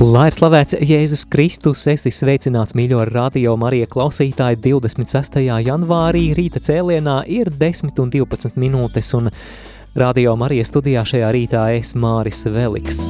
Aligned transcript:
Lai 0.00 0.30
ir 0.30 0.32
slavēts 0.32 0.78
Jēzus 0.80 1.26
Kristus, 1.28 1.82
esi 1.92 2.08
sveicināts 2.08 2.72
mīļo 2.72 3.02
radio 3.10 3.52
Marija 3.60 3.84
klausītāji 3.90 4.56
26. 4.64 5.36
janvārī 5.66 6.30
rīta 6.38 6.62
cēlienā 6.64 7.18
ir 7.28 7.50
10 7.60 8.00
un 8.00 8.08
12 8.14 8.56
minūtes 8.56 9.12
un 9.18 9.28
radio 9.92 10.32
Marija 10.40 10.64
studijā 10.64 11.04
šajā 11.04 11.34
rītā 11.36 11.66
es 11.76 11.92
Māris 11.92 12.46
Veliks. 12.48 13.04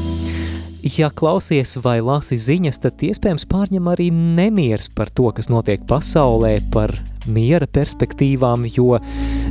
Ja 0.81 1.11
klausies 1.13 1.75
vai 1.85 1.99
lasi 2.01 2.39
ziņas, 2.41 2.79
tad 2.81 3.03
iespējams 3.05 3.45
pārņem 3.51 3.89
arī 3.93 4.07
nemieris 4.15 4.89
par 4.97 5.11
to, 5.13 5.27
kas 5.37 5.51
notiek 5.53 5.83
pasaulē, 5.85 6.55
par 6.73 6.95
miera 7.29 7.69
perspektīvām, 7.69 8.65
jo 8.73 8.97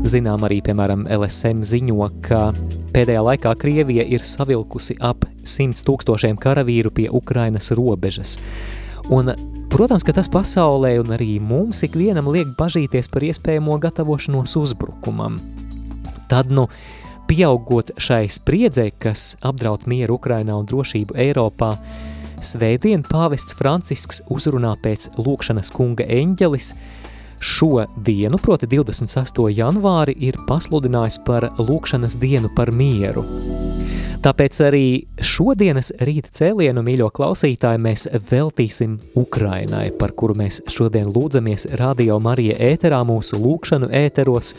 zinām 0.10 0.48
arī, 0.48 0.57
piemēram, 0.66 1.06
LSM 1.06 1.62
ziņo, 1.62 2.07
ka 2.26 2.48
pēdējā 2.96 3.21
laikā 3.28 3.54
Krievija 3.62 4.07
ir 4.10 4.26
savilkusi 4.26 4.98
ap 5.06 5.28
100 5.46 5.86
tūkstošiem 5.86 6.39
karavīru 6.42 6.89
pie 6.98 7.06
Ukrainas 7.14 7.70
robežas. 7.78 8.39
Un, 9.14 9.30
protams, 9.70 10.06
ka 10.06 10.18
tas 10.18 10.32
pasaulē 10.34 10.96
un 11.04 11.14
arī 11.14 11.36
mums 11.38 11.86
ikvienam 11.86 12.32
liek 12.34 12.56
bažīties 12.57 13.14
par 13.14 13.28
iespējamo 13.30 13.78
gatavošanos 13.86 14.57
uzbrukumam. 14.57 15.38
Tad, 16.30 16.50
nu, 16.54 16.68
pieaugot 17.29 17.93
šai 18.01 18.25
spriedzei, 18.33 18.92
kas 18.97 19.36
apdraud 19.46 19.86
mieru 19.87 20.18
Ukrainā 20.20 20.57
un 20.60 20.70
drošību 20.70 21.18
Eiropā, 21.29 21.75
Svētdien 22.39 23.01
pāvests 23.04 23.51
Francisks 23.60 24.21
uzrunā 24.32 24.78
pēc 24.79 25.10
lūkšanas 25.20 25.73
kunga 25.75 26.07
eņģelis– 26.07 26.73
šo 27.39 27.86
dienu, 27.97 28.37
proti 28.37 28.68
28. 28.68 29.50
janvāri, 29.56 30.15
ir 30.20 30.37
pasludinājis 30.47 31.20
par 31.25 31.50
lūkšanas 31.57 32.17
dienu 32.20 32.52
par 32.56 32.72
mieru. 32.72 33.23
Tāpēc 34.20 34.58
arī 34.67 34.86
šodienas 35.23 35.94
rīta 36.03 36.34
cēlienu, 36.36 36.84
mīļo 36.84 37.08
klausītāji, 37.16 37.80
mēs 37.80 38.03
veltīsim 38.31 38.98
Ukrainai, 39.20 39.86
par 39.95 40.11
kuru 40.11 40.36
mēs 40.42 40.59
šodien 40.67 41.08
lūdzamies 41.16 41.70
Radio 41.80 42.20
Marija 42.20 42.58
ēterā, 42.73 43.00
mūsu 43.08 43.39
lūkšanu 43.39 43.88
ēteros, 43.95 44.52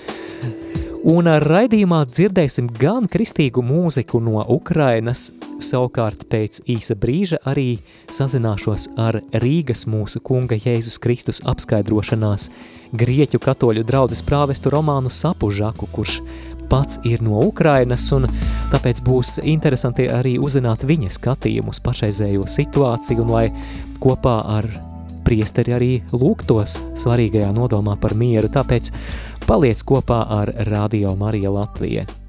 Un 1.01 1.25
raidījumā 1.25 2.03
dzirdēsim 2.11 2.67
gan 2.77 3.07
kristīgu 3.09 3.63
mūziku 3.65 4.19
no 4.21 4.43
Ukrainas, 4.53 5.31
savukārt 5.57 6.27
pēc 6.29 6.59
īsa 6.69 6.93
brīža 7.01 7.39
arī 7.49 7.79
sazināšos 8.13 8.91
ar 9.01 9.23
Rīgas 9.33 9.87
mūsu 9.89 10.21
kunga 10.21 10.59
Jēzus 10.61 10.99
Kristus 11.01 11.41
apskaidrošanās 11.49 12.51
Grieķu 12.93 13.41
katoļu 13.41 13.87
draudzes 13.89 14.21
prāvestu 14.29 14.75
Romānu 14.75 15.09
Sapužaku, 15.09 15.89
kurš 15.89 16.19
pats 16.69 17.01
ir 17.09 17.25
no 17.25 17.41
Ukrainas, 17.49 18.11
un 18.13 18.29
tāpēc 18.69 19.01
būs 19.07 19.39
interesanti 19.41 20.05
arī 20.05 20.37
uzzināt 20.37 20.85
viņa 20.85 21.17
skatījumus 21.17 21.81
pašreizējo 21.81 22.45
situāciju, 22.45 23.25
un 23.25 23.35
lai 23.39 23.47
kopā 24.05 24.37
ar 24.59 24.69
priesteri 25.25 25.75
arī 25.77 25.91
lūgtos 26.13 26.81
svarīgajā 26.99 27.51
nodomā 27.57 27.97
par 28.01 28.17
mieru, 28.19 28.51
tāpēc 28.53 28.91
Paliec 29.51 29.81
kopā 29.83 30.21
ar 30.31 30.53
Radio 30.69 31.17
Marija 31.19 31.51
Latvija. 31.51 32.20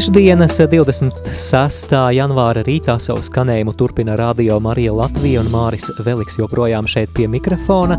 Trešdienas, 0.00 0.54
26. 0.56 1.90
janvāra 2.16 2.62
rītā 2.64 2.94
savu 2.96 3.20
skanējumu 3.20 3.74
turpina 3.76 4.14
Radio 4.16 4.56
Marija 4.64 4.94
Latvija 4.96 5.42
un 5.42 5.50
Māris 5.52 5.90
Veliks 6.06 6.38
joprojām 6.40 6.88
šeit 6.88 7.12
pie 7.12 7.26
mikrofona. 7.28 7.98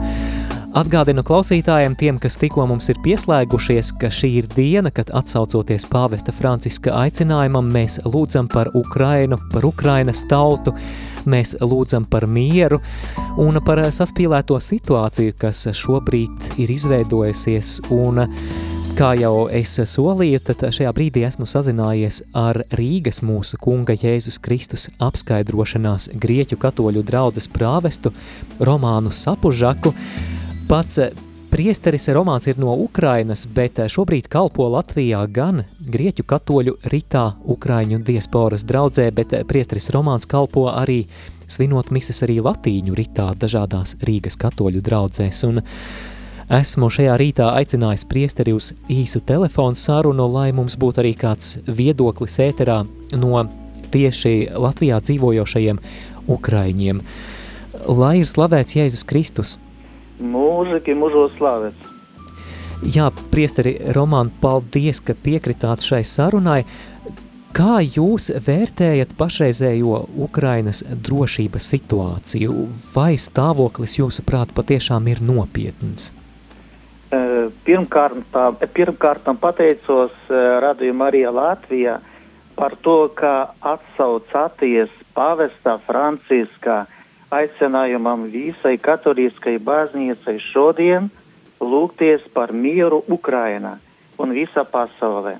Atgādinu 0.81 1.21
klausītājiem, 1.21 1.93
tiem, 1.99 2.17
kas 2.17 2.39
tikko 2.41 2.65
mums 2.71 2.89
ir 2.89 2.97
pieslēgušies, 3.05 3.93
ka 4.01 4.09
šī 4.09 4.31
ir 4.39 4.49
diena, 4.49 4.89
kad 4.89 5.13
atsaucoties 5.13 5.85
pāvesta 5.93 6.33
Franciska 6.33 6.97
aicinājumam, 7.03 7.69
mēs 7.69 7.99
lūdzam 8.09 8.49
par 8.49 8.73
Ukrainu, 8.73 9.37
par 9.53 9.69
Ukrainas 9.69 10.25
tautu, 10.25 10.73
mēs 11.29 11.53
lūdzam 11.61 12.09
par 12.09 12.25
mieru 12.25 12.81
un 13.37 13.61
par 13.61 13.85
saspīlēto 13.93 14.57
situāciju, 14.57 15.37
kas 15.37 15.67
šobrīd 15.85 16.55
ir 16.65 16.77
izveidojusies. 16.79 17.77
Un 17.93 18.25
Kā 18.91 19.13
jau 19.15 19.47
es 19.47 19.71
solīju, 19.87 20.41
tad 20.43 20.65
šajā 20.75 20.91
brīdī 20.93 21.23
esmu 21.23 21.45
sazinājies 21.47 22.21
ar 22.35 22.59
Rīgas 22.75 23.21
mūsu 23.23 23.55
kunga 23.61 23.95
Jēzus 23.95 24.37
Kristus 24.43 24.89
apskaidrošanās 25.01 26.09
Grieķu 26.21 26.59
katoļu 26.59 27.03
draudzes 27.07 27.47
prāvestu 27.51 28.11
Romānu 28.59 29.13
Sapužaku. 29.15 29.93
Pats 30.67 30.99
priesteris 31.51 32.09
Romāns 32.11 32.51
ir 32.51 32.59
no 32.59 32.75
Ukrainas, 32.83 33.45
bet 33.47 33.79
šobrīd 33.91 34.27
kalpo 34.31 34.67
Latvijā 34.75 35.23
gan 35.31 35.65
Grieķu 35.79 36.27
katoļu 36.27 36.77
ritā 36.91 37.25
Ukraiņu 37.55 38.03
diasporas 38.07 38.67
draudzē, 38.67 39.07
bet 39.15 39.35
priesteris 39.47 39.87
Romāns 39.95 40.27
kalpo 40.27 40.67
arī 40.71 41.05
svinot 41.47 41.95
mises 41.95 42.23
arī 42.27 42.41
latīņu 42.43 42.95
ritā 42.95 43.31
dažādās 43.39 44.01
Rīgas 44.03 44.39
katoļu 44.39 44.83
draudzēs. 44.83 45.45
Un 45.47 45.63
Esmu 46.51 46.89
šajā 46.91 47.13
rītā 47.15 47.45
aicinājis 47.55 48.03
priesteri 48.11 48.51
uz 48.51 48.73
īsu 48.91 49.21
telefonu 49.23 49.79
sarunu, 49.79 50.25
lai 50.27 50.49
mums 50.51 50.75
būtu 50.75 50.99
arī 50.99 51.13
kāds 51.15 51.53
viedoklis 51.63 52.35
ēterā 52.43 52.81
no 53.21 53.45
tieši 53.93 54.33
Latvijā 54.59 54.99
dzīvojošajiem 54.99 55.79
ukraiņiem. 56.35 56.99
Lai 57.87 58.11
ir 58.19 58.27
slavēts 58.27 58.75
Jēzus 58.75 59.07
Kristus. 59.07 59.55
Mūžīgi 60.19 60.97
mūžos 60.99 61.39
slavēts. 61.39 61.87
Jā, 62.83 63.07
priesteri 63.31 63.77
Roman, 63.95 64.27
paldies, 64.43 64.99
ka 64.99 65.15
piekritāt 65.15 65.87
šai 65.87 66.03
sarunai. 66.03 66.65
Kā 67.55 67.79
jūs 67.79 68.27
vērtējat 68.43 69.15
pašreizējo 69.19 70.07
Ukrainas 70.27 70.83
drošības 70.83 71.75
situāciju? 71.77 72.63
Vai 72.91 73.13
stāvoklis 73.15 74.01
jūsuprāt 74.01 74.51
patiešām 74.57 75.07
ir 75.11 75.23
nopietns? 75.23 76.11
Pirmkārt, 77.11 78.37
pirmkārt 78.71 79.25
pateicos 79.41 80.13
radījuma 80.63 81.09
arī 81.11 81.25
Latvijā 81.27 81.97
par 82.55 82.77
to, 82.85 83.09
ka 83.15 83.53
atsaucaties 83.59 84.89
pavestā 85.15 85.79
Franciska 85.87 86.85
aicinājumam 87.31 88.29
visai 88.31 88.77
katoliskai 88.79 89.57
baznīcai 89.59 90.39
šodien 90.51 91.09
lūgties 91.61 92.21
par 92.33 92.51
mieru 92.53 93.03
Ukrainā 93.11 93.77
un 94.19 94.31
visā 94.35 94.63
pasaulē. 94.67 95.37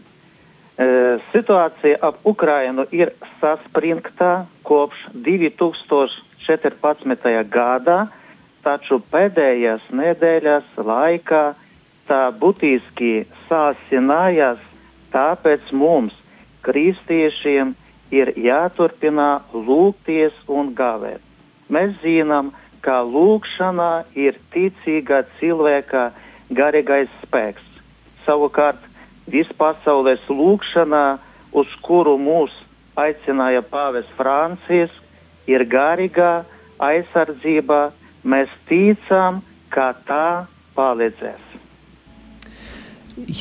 Situācija 1.31 1.97
ap 2.01 2.15
Ukrainu 2.25 2.85
ir 2.95 3.11
saspringta 3.41 4.45
kopš 4.65 4.97
2014. 5.13 7.43
gadā, 7.53 8.07
taču 8.65 8.99
pēdējās 9.11 9.87
nedēļas 9.95 10.77
laikā 10.77 11.43
tā 12.09 12.21
būtiski 12.41 13.25
sāsinājās, 13.47 14.59
tāpēc 15.13 15.71
mums, 15.75 16.15
kristiešiem, 16.65 17.75
ir 18.11 18.33
jāturpina 18.35 19.41
lūgties 19.53 20.35
un 20.51 20.73
gavēt. 20.75 21.21
Mēs 21.71 21.95
zinām, 22.03 22.51
ka 22.83 23.01
lūkšana 23.07 24.03
ir 24.17 24.37
ticīga 24.53 25.23
cilvēka 25.39 26.09
garīgais 26.57 27.11
spēks. 27.23 27.63
Savukārt, 28.25 28.81
vispasaules 29.31 30.23
lūkšana, 30.29 31.19
uz 31.55 31.71
kuru 31.85 32.17
mūs 32.19 32.53
aicināja 32.99 33.63
pāvis 33.71 34.09
Francis, 34.17 34.91
ir 35.47 35.65
garīga 35.69 36.43
aizsardzība. 36.81 37.91
Mēs 38.23 38.51
ticam, 38.69 39.41
ka 39.73 39.93
tā 40.05 40.47
palīdzēs. 40.77 41.47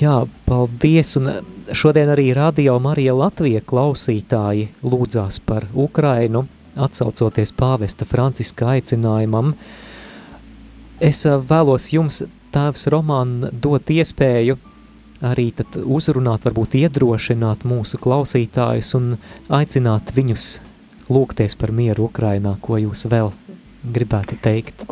Jā, 0.01 0.25
paldies. 0.49 1.15
Un 1.21 1.31
šodien 1.77 2.11
arī 2.11 2.31
Radio 2.37 2.79
Marija 2.83 3.15
Latvija 3.15 3.61
klausītāji 3.61 4.71
lūdzās 4.83 5.41
par 5.47 5.69
Ukrainu, 5.75 6.47
atsaucoties 6.75 7.53
pāvesta 7.57 8.09
Franciska 8.09 8.73
aicinājumam. 8.75 9.55
Es 11.01 11.23
vēlos 11.25 11.93
jums, 11.95 12.25
tēvs 12.53 12.89
Roman, 12.93 13.37
dot 13.53 13.93
iespēju 13.93 14.59
arī 15.25 15.51
uzrunāt, 15.85 16.49
varbūt 16.49 16.79
iedrošināt 16.81 17.65
mūsu 17.69 18.01
klausītājus 18.01 18.95
un 18.99 19.15
aicināt 19.53 20.13
viņus 20.17 20.51
lūgties 21.13 21.57
par 21.61 21.73
mieru 21.77 22.09
Ukrainā, 22.09 22.57
ko 22.63 22.81
jūs 22.81 23.07
vēl 23.11 23.33
gribētu 23.85 24.39
teikt. 24.43 24.85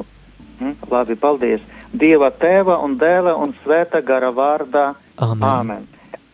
Mm, 0.59 0.75
labi, 0.91 1.15
paldies. 1.19 1.63
Dieva 1.95 2.31
tēva 2.35 2.79
un 2.85 2.97
dēla 2.99 3.37
un 3.39 3.55
svēta 3.63 4.03
gara 4.05 4.33
vārdā. 4.35 4.93
Amen. 5.17 5.45
Amen. 5.49 5.87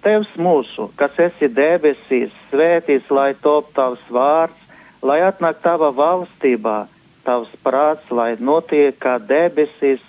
Tevs 0.05 0.29
mūsu, 0.37 0.91
kas 1.01 1.17
esi 1.19 1.49
debesīs, 1.49 2.33
svētīs, 2.51 3.05
lai 3.11 3.33
top 3.45 3.71
tavs 3.77 4.03
vārds, 4.13 4.59
lai 5.03 5.23
atnāk 5.25 5.63
tava 5.65 5.91
valstībā, 5.97 6.85
tavs 7.25 7.53
prāts, 7.65 8.05
lai 8.11 8.35
notiek 8.41 8.99
kā 9.01 9.17
debesīs, 9.21 10.03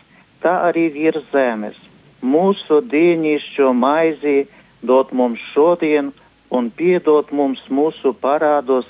tā 0.44 0.58
arī 0.68 0.90
virs 0.92 1.24
zemes. 1.32 1.78
Mūsu 2.25 2.82
dīņišķo 2.92 3.72
maizi 3.75 4.38
dot 4.84 5.14
mums 5.14 5.40
šodien 5.54 6.12
un 6.52 6.70
piedot 6.72 7.32
mums 7.32 7.62
mūsu 7.70 8.14
parādos, 8.22 8.88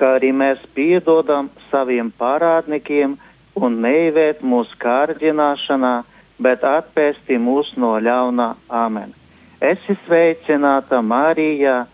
kā 0.00 0.16
arī 0.18 0.32
mēs 0.34 0.62
piedodam 0.74 1.50
saviem 1.70 2.10
parādnikiem 2.18 3.16
un 3.54 3.80
neivēt 3.84 4.42
mūsu 4.42 4.76
kārdināšanā, 4.82 5.94
bet 6.42 6.64
atpēsti 6.66 7.38
mūs 7.38 7.70
no 7.78 7.94
ļaunā 8.02 8.54
amen. 8.68 9.14
Esi 9.62 9.96
sveicināta 10.04 11.00
Marija, 11.02 11.84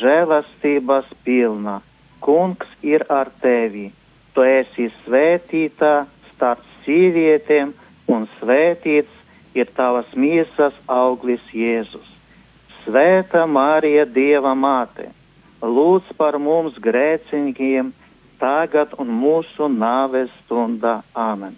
žēlastības 0.00 1.08
pilna, 1.26 1.80
kungs 2.22 2.70
ir 2.86 3.04
ar 3.10 3.32
tevi, 3.42 3.90
tu 4.34 4.46
esi 4.46 4.88
svētīta 5.02 6.06
starp 6.30 6.62
sīvietēm 6.84 7.74
un 8.14 8.28
svētīts 8.38 9.58
ir 9.58 9.70
tavas 9.76 10.08
miesas 10.14 10.76
auglis 10.86 11.42
Jēzus. 11.54 12.06
Svēta 12.84 13.44
Marija, 13.46 14.06
Dieva 14.06 14.54
māte, 14.56 15.10
lūdz 15.62 16.12
par 16.16 16.38
mums 16.38 16.76
grēciņiem, 16.80 17.92
tagad 18.40 18.94
un 18.98 19.10
mūsu 19.12 19.68
nāves 19.68 20.30
stundā. 20.44 21.02
Amen. 21.14 21.56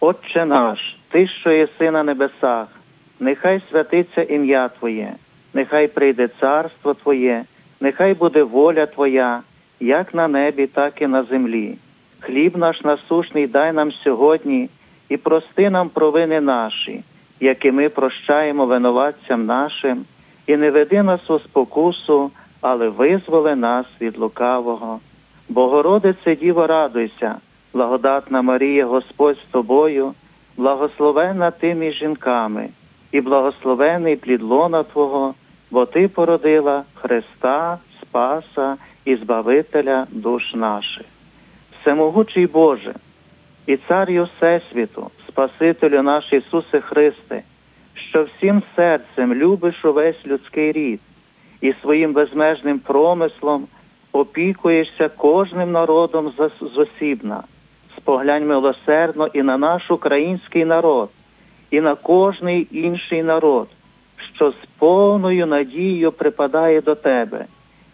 Отче 0.00 0.44
наш, 0.44 0.96
Ти, 1.10 1.28
що 1.28 1.50
єси 1.50 1.90
на 1.90 2.02
небесах, 2.02 2.68
нехай 3.20 3.62
святиться 3.70 4.22
ім'я 4.22 4.68
Твоє, 4.68 5.14
нехай 5.54 5.88
прийде 5.88 6.28
царство 6.40 6.94
Твоє, 6.94 7.44
нехай 7.80 8.14
буде 8.14 8.42
воля 8.42 8.86
Твоя, 8.86 9.42
як 9.80 10.14
на 10.14 10.28
небі, 10.28 10.66
так 10.66 11.02
і 11.02 11.06
на 11.06 11.22
землі. 11.22 11.78
Хліб 12.20 12.56
наш 12.56 12.84
насушний 12.84 13.46
дай 13.46 13.72
нам 13.72 13.92
сьогодні 13.92 14.68
і 15.08 15.16
прости 15.16 15.70
нам 15.70 15.88
провини 15.88 16.40
наші, 16.40 17.04
які 17.40 17.72
ми 17.72 17.88
прощаємо 17.88 18.66
винуватцям 18.66 19.46
нашим, 19.46 20.04
і 20.46 20.56
не 20.56 20.70
веди 20.70 21.02
нас 21.02 21.30
у 21.30 21.38
спокусу, 21.38 22.30
але 22.68 22.88
визволи 22.88 23.56
нас 23.56 23.86
від 24.00 24.18
лукавого. 24.18 25.00
Богородице 25.48 26.36
Діво, 26.36 26.66
радуйся, 26.66 27.36
благодатна 27.72 28.42
Марія, 28.42 28.86
Господь 28.86 29.38
з 29.38 29.52
тобою, 29.52 30.14
благословенна 30.56 31.50
ти 31.50 31.74
між 31.74 31.94
жінками, 31.98 32.68
і 33.12 33.20
благословений 33.20 34.16
плід 34.16 34.42
лона 34.42 34.82
Твого, 34.82 35.34
бо 35.70 35.86
Ти 35.86 36.08
породила 36.08 36.84
Христа, 36.94 37.78
Спаса 38.02 38.76
і 39.04 39.16
Збавителя 39.16 40.06
душ 40.10 40.54
наших. 40.54 41.06
Всемогучий 41.80 42.46
Боже, 42.46 42.94
і 43.66 43.76
Царю 43.76 44.28
Всесвіту, 44.36 45.10
Спасителю 45.28 46.02
наш 46.02 46.32
Ісусе 46.32 46.80
Христе, 46.80 47.42
що 47.94 48.24
всім 48.24 48.62
серцем 48.76 49.34
любиш 49.34 49.84
увесь 49.84 50.26
людський 50.26 50.72
рід 50.72 51.00
і 51.60 51.74
своїм 51.82 52.12
безмежним 52.12 52.78
промислом 52.78 53.66
опікуєшся 54.12 55.08
кожним 55.08 55.72
народом 55.72 56.32
зосібна, 56.60 57.42
споглянь 57.96 58.46
милосердно 58.46 59.26
і 59.26 59.42
на 59.42 59.58
наш 59.58 59.90
український 59.90 60.64
народ, 60.64 61.10
і 61.70 61.80
на 61.80 61.94
кожний 61.94 62.68
інший 62.70 63.22
народ, 63.22 63.68
що 64.34 64.50
з 64.50 64.66
повною 64.78 65.46
надією 65.46 66.12
припадає 66.12 66.80
до 66.80 66.94
Тебе, 66.94 67.46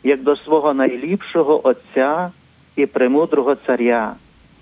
як 0.05 0.23
до 0.23 0.37
свого 0.37 0.75
найліпшого 0.75 1.67
Отця 1.67 2.31
і 2.77 2.87
премудрого 2.87 3.55
Царя. 3.55 4.15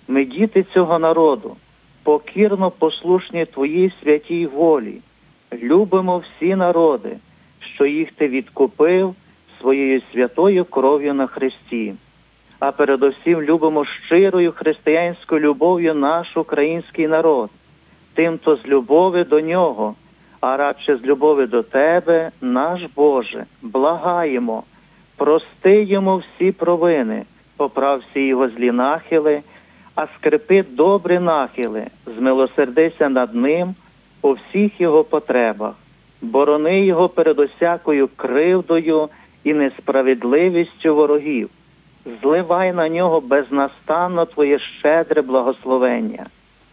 Ми 0.09 0.25
діти 0.25 0.63
цього 0.75 0.99
народу, 0.99 1.57
покірно 2.03 2.71
послушні 2.71 3.47
Твоїй 3.47 3.93
святій 4.03 4.47
волі, 4.47 4.95
любимо 5.63 6.19
всі 6.19 6.55
народи, 6.55 7.17
що 7.81 7.87
їх 7.87 8.13
ти 8.13 8.29
відкупив 8.29 9.15
своєю 9.61 10.03
святою 10.13 10.65
кров'ю 10.65 11.15
на 11.15 11.27
Христі, 11.27 11.95
а 12.59 12.73
передусім 12.73 13.43
любимо 13.43 13.85
щирою 13.85 14.53
християнською 14.53 15.41
любов'ю 15.41 15.95
наш 15.95 16.37
український 16.37 17.09
народ, 17.09 17.51
тим, 18.15 18.39
то 18.39 18.57
з 18.57 18.67
любові 18.67 19.25
до 19.25 19.41
нього, 19.41 19.95
а 20.41 20.57
радше 20.57 20.97
з 20.97 21.05
любові 21.05 21.47
до 21.47 21.63
Тебе, 21.63 22.31
наш 22.41 22.81
Боже, 22.97 23.45
благаємо, 23.63 24.63
прости 25.17 25.83
йому 25.83 26.17
всі 26.17 26.53
провини, 26.53 27.25
поправ 27.57 28.03
всі 28.11 28.27
його 28.27 28.49
злі 28.49 28.73
нахили, 28.73 29.43
а 29.95 30.07
скрипи 30.07 30.65
добрі 30.71 31.19
нахили, 31.19 31.87
змилосердися 32.19 33.09
над 33.09 33.35
ним 33.35 33.75
у 34.23 34.33
всіх 34.33 34.81
його 34.81 35.05
потребах, 35.05 35.75
борони 36.23 36.87
його 36.87 37.09
перед 37.09 37.39
усякою 37.39 38.09
кривдою 38.17 39.09
і 39.45 39.55
несправедливістю 39.55 40.95
ворогів, 40.95 41.51
зливай 42.23 42.73
на 42.73 42.89
нього 42.89 43.21
безнастанно 43.21 44.25
Твоє 44.27 44.59
щедре 44.59 45.23
благословення. 45.23 46.27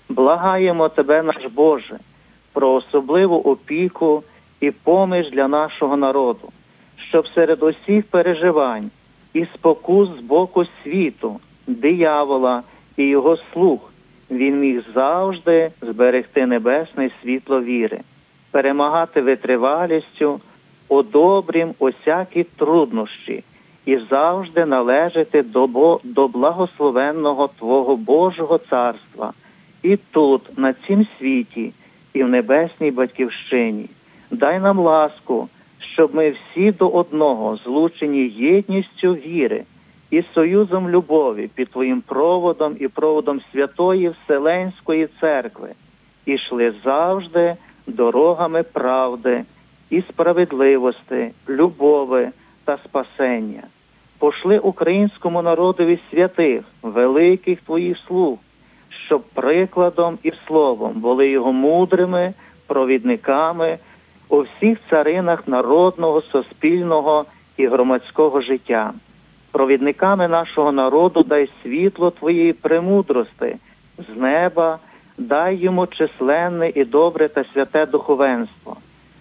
Благаємо 0.10 0.90
Тебе, 0.90 1.24
наш 1.24 1.46
Боже, 1.56 2.00
про 2.54 2.72
особливу 2.74 3.36
опіку 3.36 4.24
і 4.60 4.72
поміж 4.72 5.32
для 5.32 5.48
нашого 5.48 5.98
народу, 5.98 6.50
щоб 7.10 7.28
серед 7.28 7.64
усіх 7.64 8.06
переживань 8.06 8.92
і 9.34 9.46
спокус 9.46 10.10
з 10.18 10.20
боку 10.20 10.66
світу, 10.84 11.40
диявола 11.68 12.64
і 12.98 13.04
його 13.04 13.38
слух, 13.54 13.92
він 14.32 14.60
міг 14.60 14.84
завжди 14.96 15.72
зберегти 15.82 16.46
небесне 16.46 17.10
світло 17.22 17.62
віри, 17.62 18.02
перемагати 18.58 19.22
витривалістю 19.22 20.40
у 20.88 21.02
добрім 21.02 21.74
усякі 21.80 22.44
труднощі 22.44 23.44
і 23.86 23.98
завжди 24.10 24.66
належати 24.66 25.44
до, 25.44 26.00
до 26.04 26.28
благословенного 26.28 27.50
Твого 27.60 27.96
Божого 27.96 28.58
царства 28.58 29.34
і 29.84 29.98
тут, 30.12 30.58
на 30.58 30.74
цім 30.74 31.08
світі, 31.20 31.74
і 32.14 32.24
в 32.24 32.30
небесній 32.30 32.92
батьківщині. 32.92 33.90
Дай 34.32 34.60
нам 34.60 34.80
ласку, 34.80 35.50
щоб 35.94 36.16
ми 36.16 36.30
всі 36.30 36.72
до 36.72 36.88
одного 36.88 37.56
злучені 37.56 38.34
єдністю 38.38 39.14
віри 39.14 39.64
і 40.12 40.24
союзом 40.34 40.90
любові 40.90 41.50
під 41.56 41.70
Твоїм 41.70 42.02
проводом 42.02 42.76
і 42.80 42.88
проводом 42.88 43.42
Святої 43.52 44.10
Вселенської 44.10 45.08
церкви, 45.22 45.70
і 46.26 46.34
йшли 46.34 46.74
завжди 46.84 47.56
дорогами 47.88 48.64
правди 48.64 49.44
і 49.90 50.02
справедливості, 50.02 51.32
любови 51.50 52.30
та 52.66 52.78
спасення. 52.86 53.64
Пошли 54.20 54.60
українському 54.60 55.42
народові 55.42 56.00
святих, 56.12 56.64
великих 56.82 57.62
твоїх 57.62 57.98
слуг, 58.08 58.38
щоб 59.06 59.22
прикладом 59.34 60.18
і 60.24 60.32
словом 60.48 60.92
були 60.94 61.30
його 61.30 61.54
мудрими 61.54 62.34
провідниками 62.68 63.78
у 64.30 64.42
всіх 64.42 64.78
царинах 64.90 65.48
народного, 65.48 66.22
суспільного 66.22 67.26
і 67.58 67.68
громадського 67.68 68.42
життя. 68.42 68.94
Провідниками 69.52 70.28
нашого 70.28 70.72
народу 70.72 71.24
дай 71.24 71.50
світло 71.64 72.12
твоєї 72.12 72.54
премудрости 72.54 73.58
з 73.98 74.18
неба, 74.18 74.80
дай 75.18 75.56
йому 75.56 75.88
численне 75.88 76.72
і 76.76 76.86
добре 76.86 77.30
та 77.30 77.44
святе 77.54 77.86
духовенство 77.86 78.78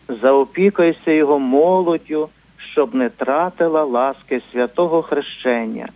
заопікайся 0.08 1.10
його 1.10 1.38
молоддю, 1.38 2.28
щоб 2.72 2.94
не 2.94 3.10
тратила 3.10 3.84
ласки 3.84 4.42
святого 4.52 5.02
хрещення, 5.02 5.88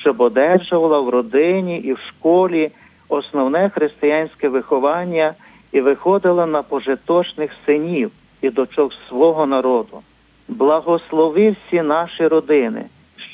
щоб 0.00 0.20
одержувала 0.20 1.00
в 1.00 1.08
родині 1.08 1.78
і 1.78 1.92
в 1.92 1.98
школі 1.98 2.70
основне 3.08 3.70
християнське 3.70 4.48
виховання 4.48 5.34
і 5.72 5.80
виходила 5.80 6.46
на 6.46 6.62
пожиточних 6.62 7.50
синів 7.66 8.10
і 8.42 8.50
дочок 8.50 8.92
свого 9.08 9.46
народу. 9.46 10.00
Благослови 10.48 11.56
всі 11.66 11.82
наші 11.82 12.26
родини, 12.26 12.84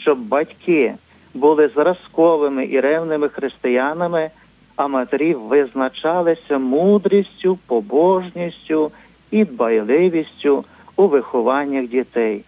щоб 0.03 0.19
батьки 0.19 0.95
були 1.35 1.69
зразковими 1.69 2.67
і 2.67 2.81
ревними 2.81 3.29
християнами, 3.29 4.31
а 4.77 4.87
матері 4.87 5.35
визначалися 5.35 6.59
мудрістю, 6.59 7.59
побожністю 7.67 8.93
і 9.31 9.45
дбайливістю 9.45 10.65
у 10.97 11.07
вихованнях 11.07 11.89
дітей, 11.89 12.45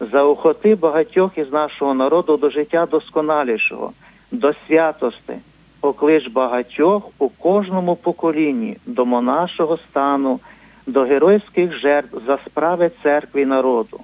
заохоти 0.00 0.74
багатьох 0.74 1.38
із 1.38 1.52
нашого 1.52 1.94
народу 1.94 2.36
до 2.36 2.50
життя 2.50 2.86
досконалішого, 2.86 3.92
до 4.30 4.54
святости, 4.66 5.38
поклич 5.80 6.28
багатьох 6.28 7.08
у 7.18 7.28
кожному 7.28 7.96
поколінні 7.96 8.76
до 8.86 9.06
монашого 9.06 9.78
стану, 9.78 10.40
до 10.86 11.02
геройських 11.02 11.78
жертв 11.78 12.20
за 12.26 12.38
справи 12.46 12.90
церкви 13.02 13.46
народу, 13.46 14.00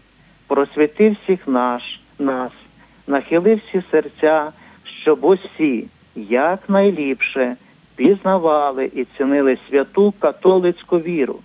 просвіти 0.47 1.17
всіх 1.23 1.49
наш, 1.49 1.83
нас, 2.19 2.53
нахили 3.07 3.55
всі 3.55 3.83
серця, 3.91 4.53
щоб 5.03 5.25
усі 5.25 5.89
якнайліпше 6.17 7.57
пізнавали 7.99 8.91
і 8.95 9.05
цінили 9.05 9.59
святу 9.69 10.15
католицьку 10.19 10.99
віру 10.99 11.39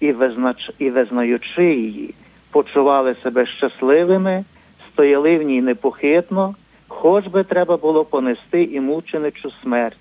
і, 0.00 0.12
визнач... 0.12 0.70
і 0.78 0.90
визнаючи 0.90 1.64
її, 1.64 2.14
почували 2.50 3.14
себе 3.22 3.46
щасливими, 3.46 4.44
стояли 4.92 5.38
в 5.38 5.42
ній 5.42 5.62
непохитно, 5.62 6.54
хоч 6.88 7.26
би 7.26 7.44
треба 7.44 7.76
було 7.76 8.04
понести 8.04 8.62
і 8.62 8.80
мученичу 8.80 9.50
смерть, 9.62 9.98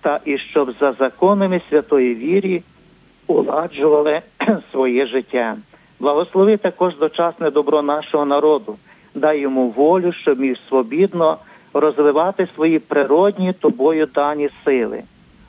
та 0.00 0.20
і 0.24 0.38
щоб 0.38 0.74
за 0.80 0.92
законами 0.92 1.60
святої 1.68 2.14
вірі 2.14 2.62
уладжували 3.26 4.20
своє 4.72 5.06
життя. 5.06 5.56
Благослови 6.00 6.56
також 6.56 6.96
дочасне 6.96 7.50
добро 7.50 7.82
нашого 7.82 8.24
народу, 8.24 8.76
дай 9.14 9.40
йому 9.40 9.68
волю, 9.68 10.12
щоб 10.12 10.40
міг 10.40 10.56
свобідно 10.68 11.38
розвивати 11.74 12.48
свої 12.54 12.78
природні 12.78 13.52
тобою 13.52 14.06
дані 14.06 14.48
сили 14.64 15.02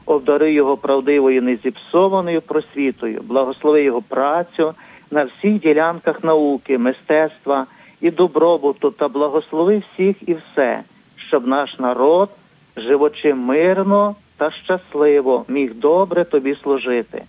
обдари 0.07 0.53
його 0.53 0.77
правдивою 0.77 1.41
незіпсованою 1.41 2.41
просвітою, 2.41 3.21
благослови 3.23 3.83
його 3.83 4.01
працю 4.01 4.73
на 5.11 5.23
всіх 5.23 5.59
ділянках 5.59 6.23
науки, 6.23 6.77
мистецтва 6.77 7.67
і 8.01 8.11
добробуту, 8.11 8.91
та 8.91 9.07
благослови 9.07 9.83
всіх 9.93 10.29
і 10.29 10.33
все, 10.33 10.83
щоб 11.27 11.47
наш 11.47 11.79
народ, 11.79 12.29
живучи 12.77 13.33
мирно 13.33 14.15
та 14.37 14.51
щасливо, 14.51 15.45
міг 15.47 15.73
добре 15.73 16.25
тобі 16.25 16.55
служити. 16.63 17.23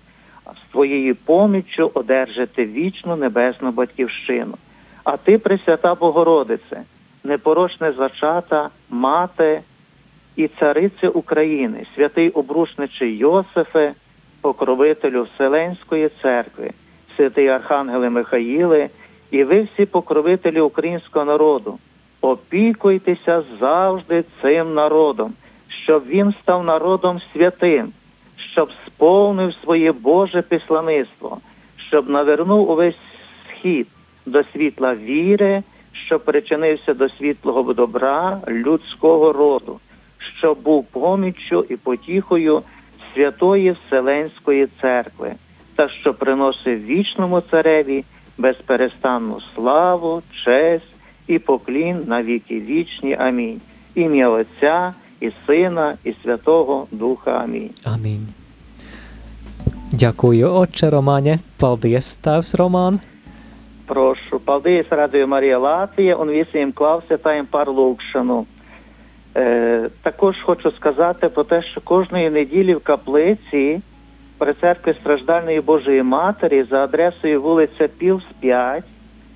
з 0.55 0.73
твоєю 0.73 1.17
поміччю 1.17 1.91
одержати 1.95 2.65
вічну 2.65 3.17
небесну 3.17 3.71
батьківщину. 3.71 4.55
А 5.05 5.17
ти, 5.17 5.39
Пресвята 5.39 5.95
Богородице, 5.95 6.83
непорочне 7.25 7.93
зачата, 7.93 8.71
мати 8.91 9.63
і 10.39 10.49
царице 10.49 11.09
України, 11.09 11.87
святий 11.95 12.31
обрушничий 12.31 13.17
Йосифе, 13.17 13.95
покровителю 14.41 15.23
Вселенської 15.23 16.11
церкви, 16.23 16.71
святий 17.17 17.49
Архангеле 17.49 18.11
Михаїле, 18.11 18.89
і 19.31 19.45
ви 19.45 19.63
всі 19.63 19.87
покровителі 19.87 20.61
українського 20.61 21.25
народу, 21.25 21.79
опікуйтеся 22.21 23.43
завжди 23.61 24.25
цим 24.43 24.75
народом, 24.75 25.33
щоб 25.85 26.07
він 26.07 26.35
став 26.43 26.65
народом 26.65 27.21
святим, 27.33 27.93
щоб 28.53 28.71
сповнив 28.87 29.55
своє 29.55 29.93
Боже 29.93 30.43
післаництво, 30.43 31.39
щоб 31.89 32.11
навернув 32.11 32.71
увесь 32.71 32.99
схід 33.49 33.87
до 34.27 34.45
світла 34.45 34.95
віри, 34.95 35.63
щоб 35.93 36.25
причинився 36.25 36.95
до 36.95 37.09
світлого 37.09 37.73
добра 37.73 38.41
людського 38.49 39.33
роду, 39.33 39.81
щоб 40.39 40.63
був 40.63 40.85
поміччю 40.85 41.67
і 41.69 41.77
потіхою 41.77 42.63
святої 43.15 43.71
Вселенської 43.71 44.69
церкви, 44.81 45.33
та 45.77 45.89
що 45.89 46.15
приносив 46.15 46.85
вічному 46.85 47.41
цареві 47.41 48.05
безперестанну 48.39 49.41
славу, 49.55 50.23
честь 50.45 50.95
і 51.27 51.39
поклін 51.39 52.05
на 52.07 52.23
віки 52.23 52.61
вічні. 52.61 53.17
Амінь. 53.19 53.61
Ім'я 53.95 54.29
Отця 54.29 54.95
і 55.21 55.31
Сина, 55.47 55.97
і 56.05 56.15
Святого 56.23 56.87
Духа. 56.91 57.31
Амінь. 57.31 57.71
Амīn. 57.85 58.21
Ďakuju, 59.93 60.47
oče 60.53 60.91
Romāņe. 60.93 61.39
Paldies, 61.59 62.13
tēvs 62.21 62.53
Romān. 62.61 63.01
Прошу, 63.87 64.39
paldies, 64.39 64.85
Radio 64.91 65.27
Марія 65.27 65.59
Латвія, 65.59 66.17
un 66.17 66.29
visiem 66.29 66.73
klausītājiem 66.73 67.47
par 67.49 67.73
lūgšanu. 67.73 68.45
Е, 69.37 69.89
також 70.03 70.37
хочу 70.43 70.71
сказати 70.71 71.29
про 71.29 71.45
те, 71.45 71.63
що 71.63 71.81
кожної 71.81 72.31
неділі 72.31 72.75
в 72.75 72.81
каплиці 72.81 73.81
при 74.39 74.55
церкві 74.55 74.95
страждальної 75.01 75.61
Божої 75.61 76.03
Матері 76.03 76.63
за 76.71 76.85
адресою 76.85 77.43
вулиця 77.43 77.89
Півс 77.99 78.25
5, 78.41 78.85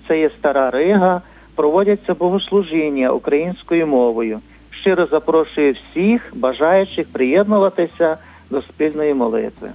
це 0.09 0.19
є 0.19 0.31
Стара 0.39 0.71
Рига, 0.71 1.23
проводяться 1.55 2.15
богослужіння 2.15 3.11
українською 3.13 3.87
мовою. 3.87 4.41
Щиро 4.71 5.07
запрошую 5.07 5.73
всіх 5.75 6.33
бажаючих 6.35 7.13
приєднуватися 7.13 8.19
до 8.51 8.63
спільної 8.63 9.15
молитви. 9.15 9.71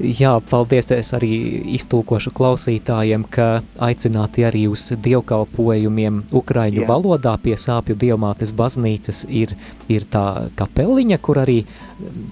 Jā, 0.00 0.32
paldies 0.50 0.88
es 0.94 1.12
arī 1.14 1.30
iztulkošu 1.76 2.32
klausītājiem, 2.34 3.24
ka 3.30 3.62
aicināti 3.82 4.44
arī 4.48 4.64
uz 4.72 4.88
dievkalpojumiem 5.04 6.22
Ukraiņu 6.32 6.82
Jā. 6.82 6.88
valodā 6.88 7.34
pie 7.42 7.54
sāpju 7.60 7.96
dievmātes 8.00 8.54
baznīcas 8.56 9.24
ir, 9.28 9.54
ir 9.92 10.06
tā 10.10 10.48
kapeliņa, 10.58 11.18
kur 11.22 11.42
arī 11.44 11.58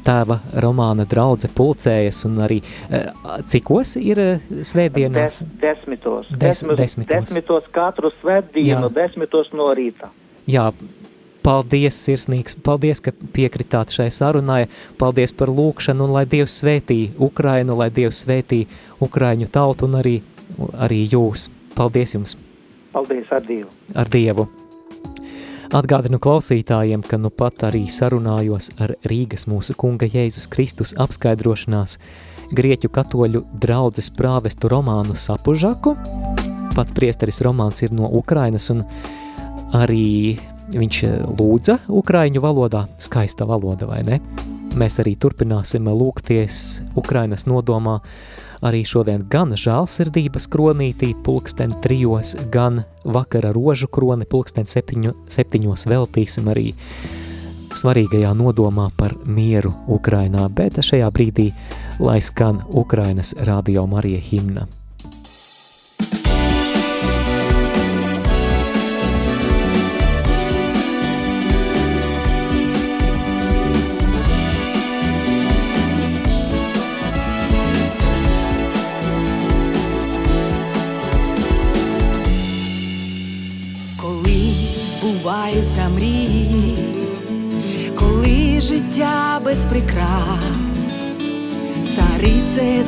tēva 0.07 0.41
Romāna 0.65 1.07
draudze 1.11 1.51
pulcējas 1.55 2.25
un 2.29 2.41
arī 2.47 2.61
eh, 2.91 3.11
cikos 3.53 3.97
ir 4.01 4.23
eh, 4.25 4.49
svētdienās. 4.67 5.43
Des, 5.43 5.61
desmitos. 5.67 6.33
Des- 6.33 6.65
desmitos. 6.65 7.15
desmitos 7.15 7.71
katru 7.75 8.11
svētdienu, 8.21 8.89
Jā. 8.89 8.95
desmitos 9.03 9.53
no 9.53 9.71
rīta. 9.77 10.11
Jā, 10.51 10.71
paldies 11.45 11.99
sirsnīgs, 12.07 12.57
paldies, 12.65 13.01
ka 13.05 13.15
piekritāt 13.35 13.95
šai 13.95 14.11
sarunai, 14.15 14.65
paldies 15.01 15.33
par 15.37 15.53
lūkšanu 15.53 16.07
un 16.07 16.15
lai 16.19 16.27
Dievs 16.31 16.61
svētī 16.63 17.01
Ukrainu, 17.19 17.79
lai 17.81 17.91
Dievs 17.95 18.25
svētī 18.27 18.65
Ukraiņu 19.01 19.51
tautu 19.53 19.89
un 19.89 19.99
arī, 20.03 20.21
arī 20.77 21.05
jūs. 21.13 21.49
Paldies 21.77 22.17
jums 22.17 22.37
Paldies 22.91 23.29
ar 23.31 23.45
Dievu! 23.47 23.71
ar 23.95 24.09
Dievu! 24.11 24.49
Atgādinu 25.71 26.19
klausītājiem, 26.19 27.05
ka 27.07 27.15
nu 27.23 27.31
pat 27.31 27.63
arī 27.69 27.85
sarunājos 27.95 28.73
ar 28.83 28.97
Rīgas 29.07 29.47
mūsu 29.47 29.77
kunga 29.79 30.09
Jēzus 30.11 30.49
Kristus 30.51 30.97
apskaidrošanās 30.99 31.95
Grieķu 32.51 32.91
katoļu 32.91 33.45
draudzes 33.63 34.11
prāvestu 34.11 34.67
Romānu 34.73 35.15
Sapužaku. 35.15 35.95
Pats 36.75 36.97
priesteris 36.97 37.39
Romāns 37.47 37.85
ir 37.87 37.95
no 37.95 38.11
Ukrainas 38.19 38.67
un 38.75 38.83
arī 39.79 40.35
viņš 40.75 41.03
eh, 41.07 41.17
lūdza 41.39 41.79
ukraiņu 41.89 42.43
valodā, 42.45 42.87
skaista 42.99 43.47
valoda, 43.49 43.89
vai 43.91 44.03
ne? 44.07 44.21
Mēs 44.79 45.01
arī 45.03 45.17
turpināsim 45.19 45.89
lūgties 45.91 46.83
Ukrainas 47.01 47.49
nodomā 47.51 47.97
arī 48.63 48.85
šodien 48.87 49.25
gan 49.33 49.55
žālsirdības 49.59 50.47
kronītī 50.53 51.15
pulksten 51.25 51.75
trijos, 51.83 52.37
gan 52.53 52.85
vakara 53.05 53.55
rožu 53.57 53.89
kroni 53.91 54.29
pulksten 54.31 54.69
septiņu, 54.71 55.15
septiņos 55.33 55.87
veltīsim 55.91 56.51
arī 56.53 56.71
svarīgajā 57.75 58.33
nodomā 58.37 58.91
par 58.97 59.15
mieru 59.25 59.73
Ukrainā, 59.89 60.49
bet 60.55 60.83
šajā 60.85 61.09
brīdī 61.15 61.51
lai 62.01 62.21
skan 62.21 62.63
Ukrainas 62.69 63.35
radio 63.47 63.87
Marija 63.87 64.21
himna. 64.21 64.67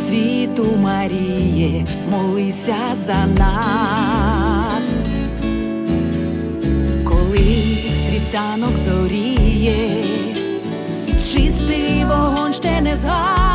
Світу 0.09 0.67
Маріє, 0.81 1.87
молися 2.11 2.77
за 2.97 3.27
нас, 3.27 4.85
коли 7.05 7.77
світанок 8.09 8.73
зоріє, 8.89 10.05
і 11.09 11.13
чистий 11.13 12.05
вогонь 12.05 12.55
ще 12.55 12.81
не 12.81 12.97
згас, 12.97 13.52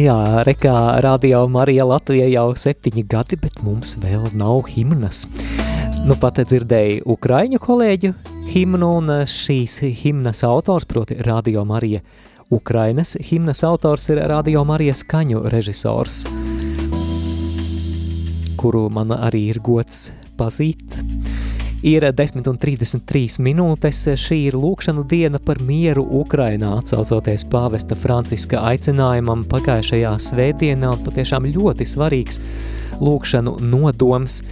Jā, 0.00 0.44
rekā 0.46 1.02
Radio 1.04 1.42
Marija 1.50 1.84
Latvija 1.84 2.24
jau 2.30 2.54
septiņi 2.56 3.02
gadi, 3.10 3.36
bet 3.36 3.58
mums 3.60 3.98
vēl 4.00 4.30
nav 4.38 4.70
himnas. 4.70 5.26
Nu 6.06 6.16
pat 6.16 6.38
dzirdēju 6.40 7.02
Ukraiņu 7.10 7.60
kolēģu 7.60 8.12
himnu 8.48 8.88
un 9.02 9.12
šīs 9.28 9.76
himnas 10.00 10.40
autors, 10.46 10.88
proti 10.88 11.18
Radio 11.26 11.66
Marija 11.68 12.00
Ukrainas 12.48 13.12
himnas 13.28 13.60
autors 13.66 14.08
ir 14.14 14.22
Radio 14.32 14.64
Marijas 14.64 15.04
skaņu 15.04 15.44
režisors, 15.52 16.22
kuru 18.56 18.88
man 18.88 19.12
arī 19.20 19.50
ir 19.52 19.60
gods 19.60 20.06
pazīt. 20.40 21.09
Ir 21.80 22.04
10 22.12 22.44
un 22.44 22.58
33 22.60 23.38
minūtes. 23.40 24.02
Šī 24.20 24.36
ir 24.50 24.56
lūkšanu 24.60 25.06
diena 25.08 25.38
par 25.40 25.62
mieru 25.64 26.02
Ukrainā, 26.20 26.74
atsaucoties 26.82 27.46
pāvesta 27.48 27.96
Franciska 27.96 28.60
aicinājumam 28.68 29.46
pagājušajā 29.48 30.10
svētdienā, 30.20 30.90
patiešām 31.06 31.48
ļoti 31.54 31.86
svarīgs 31.88 32.42
lūkšanu 33.00 33.56
nodoms. 33.64 34.42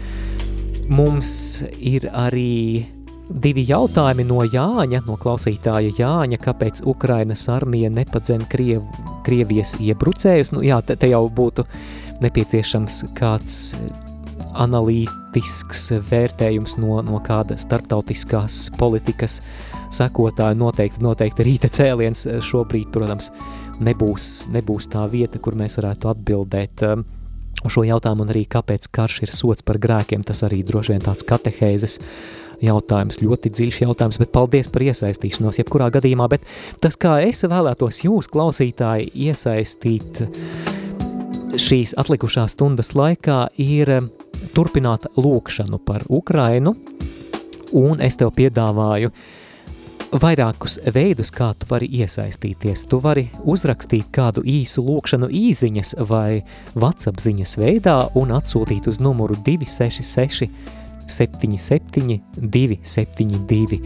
Mums 0.88 1.30
ir 1.76 2.08
arī 2.16 2.88
divi 3.28 3.66
jautājumi 3.68 4.24
no 4.24 4.40
Jāņa, 4.48 5.04
no 5.04 5.20
klausītāja 5.20 5.92
Jāņa, 6.00 6.40
kāpēc 6.48 6.80
Ukrainas 6.88 7.44
armija 7.52 7.92
nepadzen 7.92 8.48
Kriev, 8.48 8.88
Krievijas 9.28 9.76
iebrucējus. 9.76 10.56
Nu, 10.56 10.64
jā, 10.64 10.80
te, 10.80 10.96
te 10.96 11.12
jau 11.12 11.26
būtu 11.28 11.68
nepieciešams 12.24 13.02
kāds 13.20 13.74
analītisks 14.58 15.88
vērtējums 16.10 16.78
no, 16.82 16.98
no 17.06 17.20
kāda 17.24 17.58
starptautiskās 17.60 18.68
politikas 18.78 19.40
sekotāja. 19.94 20.56
Noteikti, 20.58 21.02
noteikti 21.04 21.46
rīta 21.46 21.70
cēliens 21.72 22.26
šobrīd, 22.48 22.90
protams, 22.94 23.30
nebūs, 23.84 24.48
nebūs 24.54 24.90
tā 24.92 25.06
vieta, 25.10 25.40
kur 25.42 25.56
mēs 25.58 25.78
varētu 25.80 26.10
atbildēt 26.12 26.84
um, 26.88 27.06
uz 27.64 27.74
šo 27.74 27.86
jautājumu, 27.86 28.26
un 28.26 28.34
arī 28.34 28.44
kāpēc 28.50 28.90
karš 28.94 29.22
ir 29.26 29.34
sots 29.34 29.66
par 29.66 29.80
grēkiem. 29.82 30.26
Tas 30.26 30.44
arī 30.46 30.62
droši 30.66 30.94
vien 30.94 31.06
tāds 31.06 31.26
katehēzes 31.28 31.98
jautājums, 32.64 33.20
ļoti 33.22 33.52
dziļš 33.54 33.82
jautājums, 33.84 34.18
bet 34.18 34.34
paldies 34.34 34.70
par 34.72 34.82
iesaistīšanos 34.88 35.60
jebkurā 35.60 35.92
gadījumā, 35.94 36.26
bet 36.32 36.46
tas, 36.82 36.98
kā 36.98 37.20
es 37.22 37.44
vēlētos 37.46 38.02
jūs, 38.02 38.30
klausītāji, 38.32 39.12
iesaistīt 39.28 40.24
šīs 41.58 41.94
atlikušās 41.98 42.56
stundas 42.56 42.92
laikā, 42.98 43.44
ir 43.62 43.94
turpināt 44.54 45.08
lūkšanu 45.16 45.80
par 45.84 46.06
Ukrainu, 46.08 46.74
un 47.76 48.00
es 48.04 48.16
tev 48.20 48.32
piedāvāju 48.36 49.12
vairākus 50.08 50.78
veidus, 50.94 51.30
kā 51.34 51.50
tu 51.58 51.68
vari 51.68 51.88
iesaistīties. 52.00 52.86
Tu 52.88 53.00
vari 53.04 53.26
uzrakstīt 53.44 54.08
kādu 54.14 54.44
īsu 54.48 54.84
lūkšanu 54.86 55.28
īziņas 55.28 55.94
vai 56.08 56.42
WhatsApp 56.74 57.20
ziņas 57.20 57.58
veidā 57.60 57.98
un 58.16 58.32
atsūtīt 58.38 58.88
uz 58.88 59.00
numuru 59.04 59.36
266 59.44 60.48
77 61.08 62.20
272. 62.36 63.80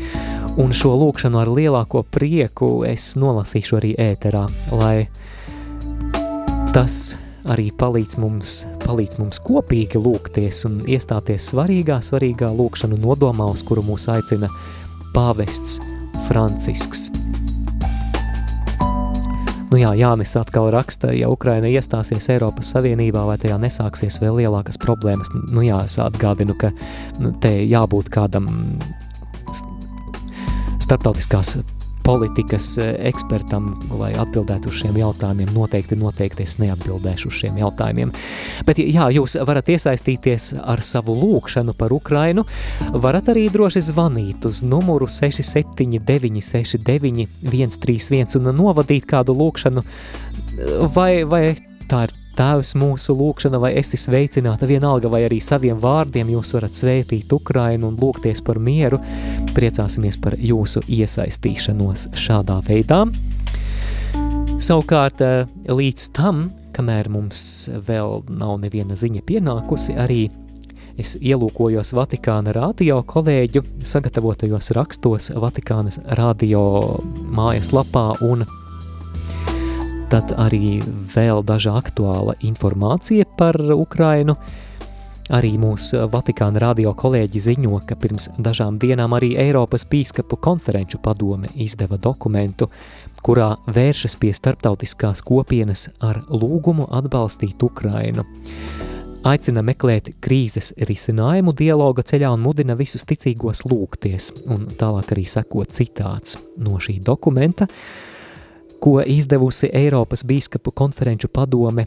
Un 0.60 0.74
šo 0.76 0.94
lūkšanu 1.00 1.40
ar 1.40 1.50
lielāko 1.50 2.02
prieku 2.04 2.82
es 2.86 3.14
nolasīšu 3.16 3.78
arī 3.78 3.94
ēterā, 4.10 4.46
lai 4.74 5.06
tas 6.74 7.14
arī 7.50 7.70
palīdz 7.78 8.18
mums, 8.22 8.62
palīdz 8.84 9.18
mums 9.20 9.40
kopīgi 9.42 10.00
lūgties 10.02 10.64
un 10.68 10.80
iestāties 10.86 11.50
svarīgā, 11.52 11.98
svarīgā 12.04 12.52
lūkšanu 12.54 13.00
nodomā, 13.02 13.48
uz 13.50 13.64
kuru 13.66 13.84
mūs 13.86 14.08
aicina 14.12 14.50
pāvests 15.14 15.80
Francisks. 16.28 17.10
Nu 19.72 19.78
jā, 19.80 19.94
Jānis 19.96 20.34
atkal 20.36 20.66
raksta, 20.74 21.14
ja 21.16 21.30
Ukraina 21.32 21.70
iestāsies 21.72 22.28
Eiropas 22.34 22.74
Savienībā, 22.74 23.22
vai 23.24 23.38
tajā 23.40 23.56
nesāksies 23.56 24.20
vēl 24.20 24.42
lielākas 24.42 24.76
problēmas. 24.80 25.32
Nu 25.48 25.64
jā, 25.64 25.78
es 25.88 25.96
atgādinu, 25.96 26.52
ka 26.60 26.74
nu, 27.16 27.32
te 27.40 27.54
jābūt 27.64 28.12
kādam 28.12 28.50
starptautiskās 30.84 31.56
politikas 32.04 32.76
eh, 32.78 32.92
ekspertam, 33.10 33.70
lai 33.98 34.12
atbildētu 34.18 34.70
uz 34.70 34.80
šiem 34.82 34.98
jautājumiem. 35.00 35.50
Noteikti, 35.54 35.98
noteikti 35.98 36.46
es 36.46 36.56
neatbildēšu 36.62 37.30
uz 37.30 37.40
šiem 37.40 37.58
jautājumiem. 37.62 38.12
Bet, 38.68 38.80
jā, 38.82 39.08
jūs 39.16 39.36
varat 39.48 39.70
iesaistīties 39.72 40.52
ar 40.60 40.82
savu 40.86 41.16
lūkšanu 41.18 41.76
par 41.78 41.94
Ukrainu. 41.94 42.46
Varat 42.92 43.30
arī 43.32 43.48
droši 43.52 43.84
zvanīt 43.92 44.46
uz 44.48 44.62
numuru 44.66 45.08
679 45.10 46.42
69 46.42 47.28
131 47.52 48.40
un 48.40 48.50
novadīt 48.56 49.06
kādu 49.08 49.36
lūkšanu, 49.38 49.84
vai, 50.94 51.12
vai 51.28 51.44
tā 51.90 52.06
ir 52.08 52.21
Tēvs 52.32 52.72
mūsu 52.80 53.12
lūkšana, 53.12 53.58
vai 53.60 53.74
esi 53.76 53.98
sveicināta 54.00 54.64
vienalga, 54.68 55.10
vai 55.12 55.26
arī 55.26 55.36
saviem 55.44 55.76
vārdiem 55.80 56.30
jūs 56.32 56.54
varat 56.56 56.78
svētīt 56.78 57.32
Ukrainu 57.36 57.90
un 57.90 57.98
lūgties 58.00 58.40
par 58.44 58.60
mieru. 58.62 59.00
Priecāsimies 59.52 60.16
par 60.22 60.38
jūsu 60.40 60.80
iesaistīšanos 60.88 62.08
šādā 62.16 62.56
veidā. 62.64 63.02
Savukārt 64.62 65.20
eh, 65.26 65.50
līdz 65.68 66.08
tam, 66.16 66.46
kamēr 66.72 67.10
mums 67.12 67.42
vēl 67.88 68.22
nav 68.30 68.56
neviena 68.62 68.96
ziņa 68.96 69.24
pienākusi, 69.28 69.98
arī 70.00 70.22
es 71.00 71.18
ielūkojos 71.20 71.92
Vatikāna 71.96 72.54
radio 72.56 73.00
kolēģu 73.08 73.64
sagatavotajos 73.92 74.72
rakstos 74.76 75.32
Vatikānas 75.36 76.00
radio 76.16 76.64
mājaslapā 77.32 78.08
un 78.28 78.46
tad 80.12 80.34
arī 80.36 80.82
vēl 81.14 81.40
daža 81.48 81.72
aktuāla 81.80 82.34
informācija 82.44 83.24
par 83.38 83.56
Ukrainu. 83.72 84.34
Arī 85.32 85.54
mūsu 85.56 86.02
Vatikāna 86.12 86.60
radio 86.60 86.92
kolēģi 86.98 87.40
ziņo, 87.40 87.78
ka 87.88 87.96
pirms 87.96 88.28
dažām 88.36 88.76
dienām 88.82 89.14
arī 89.16 89.30
Eiropas 89.40 89.86
pīskapu 89.88 90.36
konferenču 90.36 91.00
padome 91.00 91.48
izdeva 91.56 91.96
dokumentu, 91.96 92.68
kurā 93.24 93.54
vēršas 93.72 94.18
pie 94.20 94.34
starptautiskās 94.36 95.24
kopienas 95.24 95.88
ar 96.04 96.20
lūgumu 96.28 96.90
atbalstīt 96.92 97.64
Ukrainu. 97.64 98.26
Aicina 99.24 99.64
meklēt 99.64 100.12
krīzes 100.20 100.74
risinājumu 100.82 101.56
dialoga 101.56 102.04
ceļā 102.04 102.34
un 102.36 102.44
mudina 102.44 102.76
visus 102.76 103.06
ticīgos 103.08 103.64
lūgties, 103.64 104.32
un 104.52 104.66
tālāk 104.76 105.14
arī 105.16 105.24
seko 105.24 105.64
citāts 105.64 106.36
no 106.60 106.76
šī 106.82 107.00
dokumenta– 107.00 107.70
ko 108.82 108.98
izdevusi 109.06 109.70
Eiropas 109.72 110.24
bīskapu 110.26 110.72
konferenču 110.74 111.30
padome. 111.30 111.86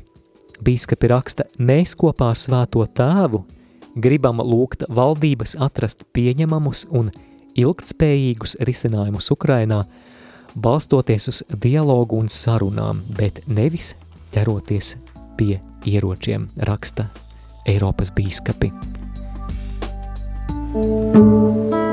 Bīskapi 0.63 1.10
raksta, 1.12 1.43
mēs 1.60 1.97
kopā 1.99 2.31
ar 2.31 2.39
svēto 2.39 2.86
tēvu 2.88 3.43
gribam 3.99 4.39
lūgt 4.43 4.86
valdības 4.91 5.58
atrast 5.60 6.05
pieņemamus 6.15 6.86
un 6.95 7.12
ilgtspējīgus 7.60 8.58
risinājumus 8.67 9.31
Ukrainā, 9.36 9.84
balstoties 10.55 11.29
uz 11.31 11.43
dialogu 11.63 12.19
un 12.19 12.31
sarunām, 12.31 13.03
bet 13.19 13.43
nevis 13.47 13.93
ķeroties 14.36 14.95
pie 15.39 15.60
ieročiem, 15.88 16.49
raksta 16.67 17.10
Eiropas 17.67 18.12
bīskapi. 18.15 18.71
Thank 20.75 21.73
you. 21.73 21.84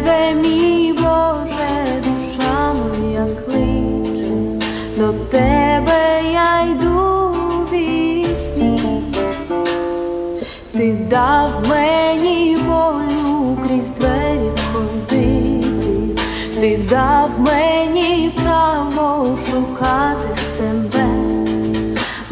тебе, 0.00 0.34
мій 0.34 0.92
Боже, 0.92 2.02
душа 2.04 2.72
моя 2.72 3.26
кличе, 3.46 4.30
до 4.96 5.12
тебе 5.12 6.22
я 6.32 6.72
йду 6.72 7.30
в 7.30 7.70
пісні, 7.70 9.02
ти 10.72 10.92
дав 11.10 11.68
мені 11.68 12.56
волю 12.68 13.58
крізь 13.66 13.90
двері 13.90 14.50
ходити, 14.72 16.16
ти 16.60 16.80
дав 16.90 17.30
мені 17.40 18.32
право 18.44 19.36
шукати 19.50 20.34
себе, 20.34 21.08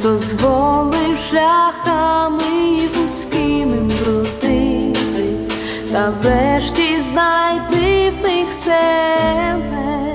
дозволив 0.03 1.19
шляхами 1.19 2.89
в. 2.95 3.18
Та 5.99 6.13
врешті 6.23 7.01
знайти 7.01 8.11
в 8.11 8.23
них 8.23 8.53
себе. 8.53 10.15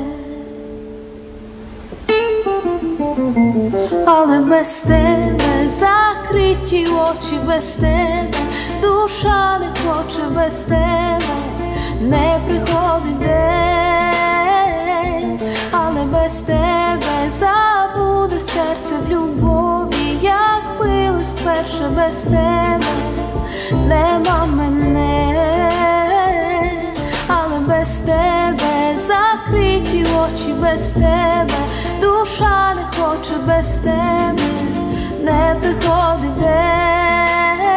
Але 4.05 4.39
без 4.39 4.79
тебе 4.79 5.69
закриті 5.69 6.87
очі 6.87 7.35
без 7.47 7.71
тебе, 7.73 8.37
душа 8.81 9.59
не 9.59 9.67
хоче 9.67 10.21
без 10.35 10.55
тебе, 10.55 11.19
не 12.01 12.39
приходить 12.47 13.19
день, 13.19 13.39
але 15.71 16.03
без 16.03 16.33
тебе 16.33 17.29
забуде 17.39 18.39
серце 18.39 18.95
в 19.01 19.11
любові, 19.11 20.17
як 20.21 20.63
билось 20.79 21.35
вперше 21.35 21.89
без 21.95 22.21
тебе, 22.21 22.79
нема 23.71 24.45
мене, 24.45 25.52
без 27.83 27.97
тебе 27.97 28.97
закриті 29.07 30.05
очі 30.05 30.53
без 30.61 30.91
тебе, 30.91 31.59
душа 32.01 32.73
не 32.75 32.83
хоче 32.97 33.35
без 33.47 33.77
тебе, 33.77 34.43
не 35.23 35.55
приходить 35.61 36.35
день, 36.39 37.75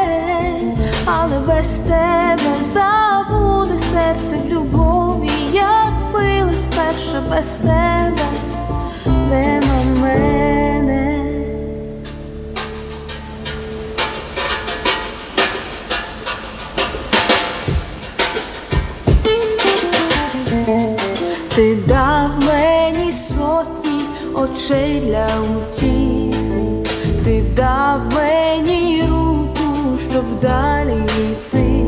але 1.06 1.38
без 1.38 1.68
тебе 1.78 2.54
забуде 2.72 3.78
серце 3.78 4.36
в 4.36 4.48
любові, 4.52 5.30
як 5.52 5.92
билось 6.12 6.66
вперше 6.70 7.22
без 7.30 7.48
тебе, 7.48 8.26
нема 9.30 9.84
мене. 10.00 11.15
Ти 21.56 21.76
дав 21.86 22.30
мені 22.46 23.12
сотні 23.12 24.00
очей 24.34 25.00
для 25.00 25.28
утіхи, 25.56 26.92
ти 27.24 27.42
дав 27.56 28.00
мені 28.14 29.04
руку, 29.10 29.98
щоб 30.10 30.40
далі 30.42 31.02
йти, 31.30 31.84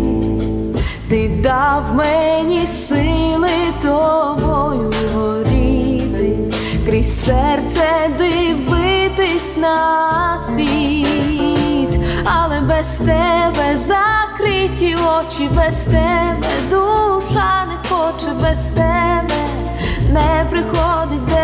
ти 1.09 1.29
дав 1.29 1.95
мені 1.95 2.67
сили 2.67 3.51
тобою 3.83 4.93
горіти, 5.15 6.37
крізь 6.87 7.25
серце 7.25 8.11
дивитись 8.19 9.57
на 9.57 10.39
світ, 10.49 12.01
але 12.25 12.61
без 12.61 12.99
тебе 12.99 13.79
закриті 13.79 14.97
очі, 14.97 15.49
без 15.55 15.77
тебе 15.85 16.49
душа 16.71 17.67
не 17.67 17.89
хоче 17.89 18.31
без 18.43 18.69
тебе, 18.69 19.28
не 20.09 20.47
приходить 20.51 21.27
день, 21.27 21.39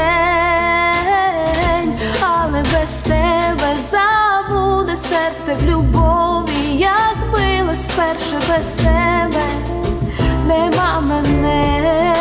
але 2.20 2.62
без 2.62 3.02
тебе 3.02 3.76
забуде 3.76 4.96
серце 4.96 5.54
в 5.54 5.62
любові, 5.70 6.76
як 6.78 7.16
билось 7.32 7.88
вперше 7.88 8.38
без 8.48 8.74
тебе, 8.74 9.42
нема 10.46 11.00
мене, 11.00 12.14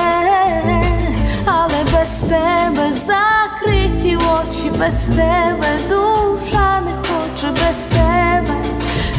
але 1.45 1.83
без 1.93 2.19
тебе 2.19 2.93
закриті 2.93 4.17
очі, 4.17 4.71
без 4.79 5.05
тебе 5.05 5.77
душа 5.89 6.81
не 6.81 6.91
хоче 6.91 7.47
без 7.51 7.77
тебе, 7.77 8.55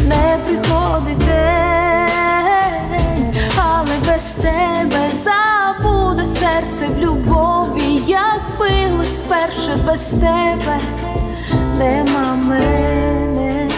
не 0.00 0.38
приходить 0.46 1.18
день, 1.18 2.13
але 3.56 3.98
без 4.06 4.32
тебе 4.32 5.08
забуде 5.08 6.26
серце 6.26 6.88
в 6.88 6.98
любові, 6.98 8.00
як 8.06 8.40
билось 8.58 9.18
сперше 9.18 9.78
без 9.86 10.06
тебе, 10.06 10.78
нема 11.78 12.34
мене. 12.34 13.68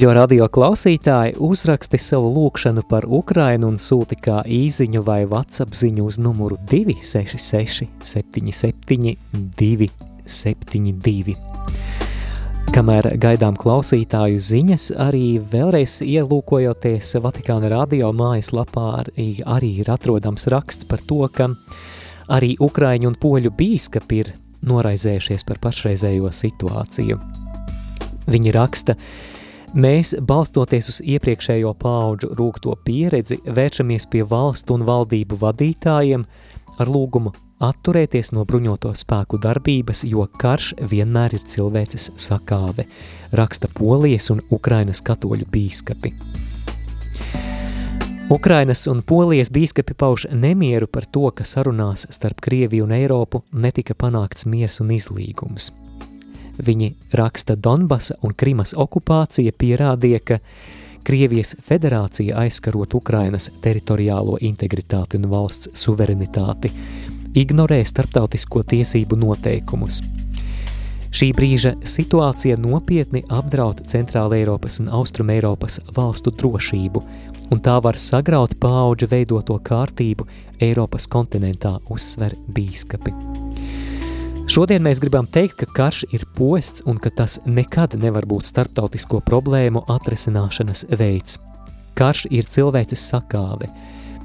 Mīļo 0.00 0.14
radio 0.16 0.46
klausītāji, 0.48 1.34
uzraksti 1.44 1.98
savu 2.00 2.30
lūkšanu 2.32 2.86
par 2.88 3.04
Ukrainu 3.04 3.68
un 3.68 3.74
sūti 3.76 4.16
kā 4.16 4.38
īziņu 4.48 5.02
vai 5.04 5.26
WhatsApp 5.28 5.76
ziņu 5.76 6.06
uz 6.08 6.16
numuru 6.16 6.56
266 6.70 7.84
77 8.08 9.12
272. 9.60 11.34
Kamēr 12.72 13.10
gaidām 13.20 13.58
klausītāju 13.60 14.40
ziņas, 14.40 14.86
arī 15.04 15.36
vēlreiz 15.52 15.98
ielūkojoties 16.06 17.10
Vatikāna 17.20 17.68
radio 17.68 18.08
mājaslapā, 18.16 18.86
arī, 19.02 19.26
arī 19.44 19.70
ir 19.82 19.90
atrodams 19.92 20.48
raksts 20.48 20.88
par 20.88 21.04
to, 21.04 21.26
ka 21.28 21.50
arī 22.38 22.54
Ukraiņu 22.56 23.10
un 23.10 23.18
poļu 23.20 23.52
bīskapi 23.58 24.22
ir 24.22 24.32
noraizējušies 24.64 25.44
par 25.44 25.60
pašreizējo 25.68 26.32
situāciju. 26.40 27.20
Viņi 28.30 28.56
raksta, 28.56 28.96
Mēs, 29.70 30.16
balstoties 30.26 30.88
uz 30.90 30.96
iepriekšējo 31.06 31.70
pauģu 31.78 32.32
rūkto 32.34 32.72
pieredzi, 32.82 33.36
vēršamies 33.46 34.08
pie 34.10 34.24
valstu 34.26 34.74
un 34.74 34.82
valdību 34.82 35.36
vadītājiem 35.38 36.24
ar 36.82 36.90
lūgumu 36.90 37.30
atturēties 37.62 38.32
no 38.34 38.42
bruņoto 38.48 38.90
spēku 38.98 39.38
darbības, 39.38 40.02
jo 40.10 40.24
karš 40.42 40.72
vienmēr 40.90 41.36
ir 41.38 41.44
cilvēces 41.46 42.10
sakāve, 42.18 42.88
raksta 43.30 43.70
Polijas 43.70 44.32
un 44.34 44.42
Ukrainas 44.50 45.04
katoļu 45.06 45.46
bīskapi. 45.54 46.12
Ukrainas 48.30 48.88
un 48.90 49.04
Polijas 49.06 49.52
bīskapi 49.54 49.94
pauž 49.94 50.26
nemieru 50.34 50.90
par 50.90 51.06
to, 51.06 51.28
ka 51.30 51.46
sarunās 51.46 52.08
starp 52.10 52.42
Krieviju 52.42 52.88
un 52.88 52.96
Eiropu 52.98 53.44
netika 53.52 53.94
panākts 53.94 54.50
miers 54.50 54.82
un 54.82 54.90
izlīgums. 54.98 55.70
Viņi 56.60 56.92
raksta 57.16 57.56
Donbasa 57.56 58.18
un 58.22 58.34
Krimas 58.36 58.74
okupācija 58.76 59.52
pierādīja, 59.56 60.20
ka 60.20 60.38
Krievijas 61.04 61.54
federācija 61.64 62.36
aizskarot 62.42 62.94
Ukrainas 62.94 63.48
teritoriālo 63.64 64.36
integritāti 64.44 65.16
un 65.16 65.30
valsts 65.32 65.70
suverenitāti, 65.80 66.70
ignorē 67.34 67.80
starptautisko 67.88 68.62
tiesību 68.74 69.16
noteikumus. 69.16 70.02
Šī 71.10 71.32
brīža 71.34 71.72
situācija 71.88 72.58
nopietni 72.60 73.24
apdraud 73.34 73.80
Centrāla 73.90 74.36
Eiropas 74.38 74.78
un 74.82 74.92
Austrum 74.94 75.32
Eiropas 75.34 75.80
valstu 75.96 76.30
drošību, 76.30 77.02
un 77.50 77.62
tā 77.64 77.80
var 77.82 77.98
sagraut 77.98 78.54
paauģu 78.62 79.10
veidoto 79.10 79.58
kārtību 79.58 80.28
Eiropas 80.62 81.08
kontinentā, 81.10 81.78
uzsver 81.90 82.36
bīskapi. 82.54 83.49
Šodien 84.50 84.82
mēs 84.82 84.98
gribam 84.98 85.28
teikt, 85.30 85.60
ka 85.60 85.66
karš 85.70 86.00
ir 86.10 86.24
posts 86.34 86.82
un 86.90 86.96
ka 86.98 87.12
tas 87.14 87.36
nekad 87.46 87.92
nevar 88.02 88.24
būt 88.26 88.48
starptautisko 88.48 89.20
problēmu 89.22 89.84
atrisināšanas 89.94 90.88
veids. 90.98 91.36
Karš 91.94 92.24
ir 92.34 92.48
cilvēces 92.50 93.04
sakāve. 93.12 93.68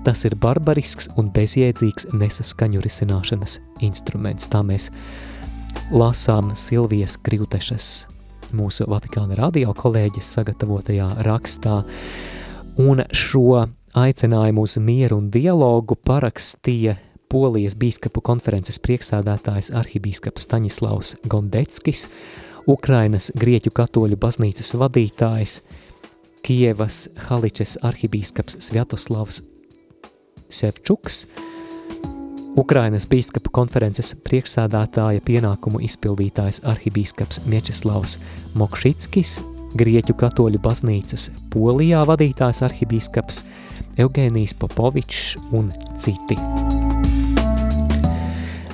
Tas 0.02 0.26
ir 0.26 0.34
barbarisks 0.42 1.12
un 1.22 1.30
bezjēdzīgs 1.36 2.10
nesaskaņu 2.18 2.82
risināšanas 2.82 3.60
instruments. 3.86 4.50
Tā 4.50 4.64
mēs 4.66 4.90
lasām 5.94 6.56
Silvijas 6.58 7.20
Krivtešas, 7.22 7.94
mūsu 8.58 8.90
Vatikāna 8.90 9.38
radio 9.38 9.78
kolēģis 9.78 10.36
sagatavotajā 10.40 11.12
rakstā. 11.28 11.84
Un 12.82 13.06
šo 13.14 13.68
aicinājumu 13.94 14.66
uz 14.66 14.80
mieru 14.82 15.22
un 15.22 15.30
dialogu 15.30 16.02
parakstīja 16.02 16.98
Polijas 17.36 17.74
bīskapu 17.76 18.22
konferences 18.24 18.78
priekšsādātājs 18.80 19.74
arhibīskaps 19.76 20.46
Staņislavs 20.46 21.10
Gondeckis, 21.28 22.06
Ukrainas 22.72 23.28
Grieķu 23.36 23.74
katoļu 23.76 24.16
baznīcas 24.22 24.72
vadītājs, 24.80 25.58
Kievas 26.48 27.02
Haličes 27.26 27.76
arhibīskaps 27.84 28.56
Sviatoslavs 28.64 29.42
Sevčuks, 30.48 31.26
Ukrainas 32.56 33.04
bīskapu 33.12 33.52
konferences 33.52 34.14
priekšsādātāja 34.24 35.20
pienākumu 35.28 35.84
izpildītājs 35.90 36.62
arhibīskaps 36.64 37.44
Miečeslavs 37.52 38.16
Mokšickis, 38.56 39.42
Grieķu 39.76 40.16
katoļu 40.24 40.64
baznīcas 40.64 41.28
Polijā 41.52 42.08
vadītājs 42.08 42.64
arhibīskaps 42.70 43.44
Eugēnijs 44.00 44.56
Popovičs 44.64 45.36
un 45.52 45.74
citi. 46.00 46.40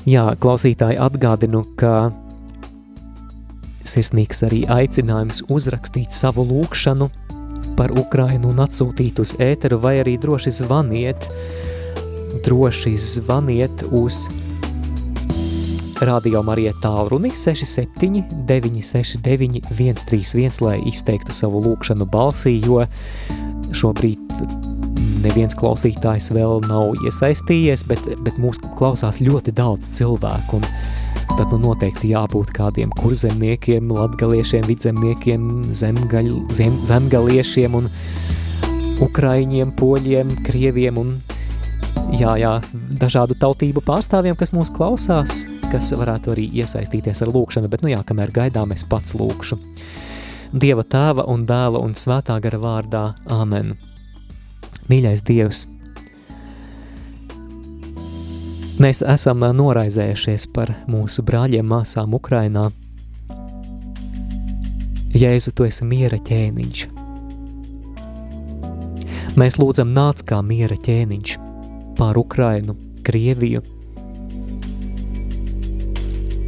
Jā, 0.09 0.23
klausītāji 0.41 0.97
atgādinu, 0.97 1.61
ka 1.77 2.09
sirsnīgs 3.85 4.41
arī 4.47 4.63
aicinājums 4.65 5.43
uzrakstīt 5.53 6.15
savu 6.15 6.45
lūkšanu 6.49 7.09
par 7.77 7.93
Ukrainu 7.93 8.49
un 8.49 8.63
atsūtīt 8.65 9.21
uz 9.21 9.35
ēteru, 9.37 9.77
vai 9.83 9.99
arī 10.01 10.15
droši 10.21 10.55
zvaniet, 10.63 11.27
droši 12.45 12.95
zvaniet 12.97 13.85
uz 13.93 14.25
Radio 16.01 16.41
Marija 16.41 16.73
tālruni 16.81 17.29
67 17.37 18.25
969 18.49 19.61
131, 19.69 20.61
lai 20.65 20.79
izteiktu 20.89 21.35
savu 21.43 21.61
lūkšanu 21.61 22.09
balsī, 22.09 22.57
jo 22.57 22.81
šobrīd 23.77 24.80
neviens 25.23 25.55
klausītājs 25.57 26.31
vēl 26.35 26.61
nav 26.67 26.95
iesaistījies, 27.05 27.85
bet, 27.89 28.03
bet 28.25 28.37
mūs 28.41 28.61
klausās 28.79 29.21
ļoti 29.23 29.53
daudz 29.57 29.91
cilvēku, 29.97 30.59
un 30.59 31.37
tad 31.37 31.53
nu 31.53 31.61
noteikti 31.65 32.11
jābūt 32.11 32.51
kādiem 32.55 32.91
kurzemniekiem, 32.99 33.91
latgaliešiem, 33.95 34.65
vidzemniekiem, 34.69 35.49
zemgaļ, 35.77 36.31
zem, 36.55 36.77
zemgaliešiem 36.87 37.77
un 37.81 37.89
ukraiņiem, 39.01 39.73
poļiem, 39.79 40.35
krieviem 40.45 40.99
un 41.01 41.13
jā, 42.17 42.35
jā, 42.41 42.55
dažādu 43.01 43.37
tautību 43.39 43.83
pārstāvjiem, 43.87 44.37
kas 44.39 44.53
mūs 44.55 44.71
klausās, 44.75 45.43
kas 45.71 45.91
varētu 45.97 46.35
arī 46.35 46.47
iesaistīties 46.61 47.23
ar 47.23 47.31
lūkšanu, 47.33 47.71
bet 47.71 47.85
nu 47.85 47.93
jā, 47.93 48.01
kamēr 48.07 48.33
gaidām, 48.35 48.75
es 48.75 48.85
pats 48.87 49.15
lūkšu. 49.17 49.59
Dieva 50.51 50.83
tēva 50.83 51.29
un 51.31 51.45
dēla 51.47 51.79
un 51.79 51.95
svētā 51.95 52.35
gara 52.43 52.59
vārdā. 52.59 53.05
Āmen. 53.31 53.77
Mīļais 54.91 55.21
Dievs, 55.23 55.59
mēs 58.83 58.99
esam 59.07 59.45
noraizējušies 59.55 60.49
par 60.51 60.73
mūsu 60.91 61.23
brāļiem, 61.23 61.63
māsām 61.63 62.17
Ukrainā. 62.17 62.65
Jēzu, 65.15 65.53
tu 65.55 65.63
esi 65.63 65.87
miera 65.87 66.19
ķēniņš. 66.19 66.81
Mēs 69.39 69.55
lūdzam 69.61 69.93
nāc 69.95 70.25
kā 70.27 70.41
miera 70.43 70.75
ķēniņš 70.75 71.37
pār 71.95 72.19
Ukrainu, 72.19 72.75
Krieviju. 73.07 73.63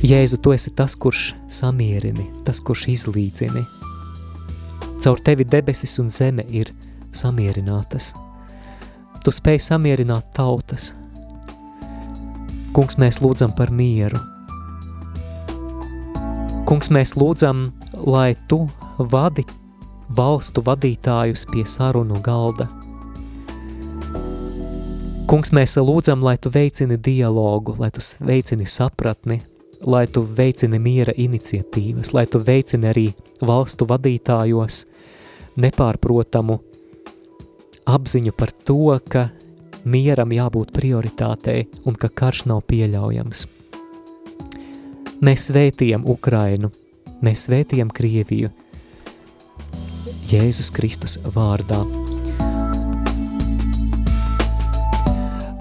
Jēzu, 0.03 0.41
tu 0.43 0.51
esi 0.51 0.73
tas, 0.75 0.97
kurš 0.99 1.29
samierini, 1.47 2.27
tas, 2.43 2.59
kurš 2.59 2.89
izlīdzini. 2.97 3.63
Caur 4.99 5.23
tevi 5.23 5.47
debesis 5.47 5.95
un 6.03 6.11
zeme 6.11 6.43
ir 6.51 6.75
samierinātas. 7.15 8.11
Tu 9.23 9.31
spēj 9.31 9.61
samierināt 9.63 10.33
tautas. 10.35 10.89
Kungs, 12.75 12.97
mēs 12.99 13.21
lūdzam 13.23 13.53
par 13.55 13.69
mieru. 13.71 14.19
Kungs, 16.67 16.89
mēs 16.91 17.13
lūdzam, 17.15 17.69
lai 18.03 18.33
tu 18.51 18.65
vadi 18.99 19.45
valstu 20.11 20.63
vadītājus 20.67 21.45
pie 21.53 21.63
sarunu 21.63 22.19
galda. 22.25 22.67
Kungs, 25.31 25.53
mēs 25.55 25.77
lūdzam, 25.79 26.19
lai 26.19 26.35
tu 26.35 26.51
veicini 26.51 26.99
dialogu, 26.99 27.77
lai 27.79 27.93
tu 27.95 28.03
veicini 28.27 28.67
sapratni, 28.67 29.39
lai 29.87 30.03
tu 30.11 30.25
veicini 30.27 30.83
miera 30.83 31.15
iniciatīvas, 31.15 32.11
lai 32.11 32.27
tu 32.27 32.43
veicini 32.43 32.91
arī 32.91 33.07
valstu 33.39 33.87
vadītājos 33.87 34.83
nepārprotamu 35.63 36.59
apziņu 37.85 38.33
par 38.37 38.51
to, 38.65 38.99
ka 39.09 39.29
mieram 39.83 40.31
jābūt 40.31 40.71
prioritātei 40.75 41.67
un 41.87 41.97
ka 41.99 42.09
karš 42.09 42.45
nav 42.51 42.63
pieļaujams. 42.69 43.45
Mēs 45.23 45.47
svētījam 45.49 46.03
Ukrainu, 46.09 46.71
mēs 47.23 47.47
svētījam 47.47 47.91
Krieviju 47.93 48.51
Jēzus 50.31 50.71
Kristus 50.75 51.19
vārdā. 51.35 51.83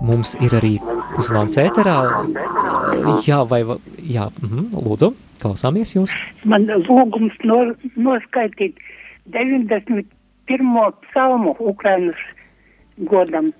Mums 0.02 0.34
ir 0.42 0.54
arī 0.58 0.72
zvans 1.22 1.58
ēterā. 1.62 1.98
Jā, 3.26 3.42
vai, 3.46 3.62
jā, 4.02 4.26
mhm, 4.42 4.72
lūdzu, 4.86 5.12
klausāmies 5.42 5.94
jūs. 5.94 6.14
Man 6.44 6.66
lūgums 6.86 7.38
no, 7.46 7.60
noskaitīt 7.94 8.78
90 9.30 10.10
pirmo 10.46 10.90
psalmu 11.06 11.56
Ukrainas 11.60 12.18
godam. 13.08 13.52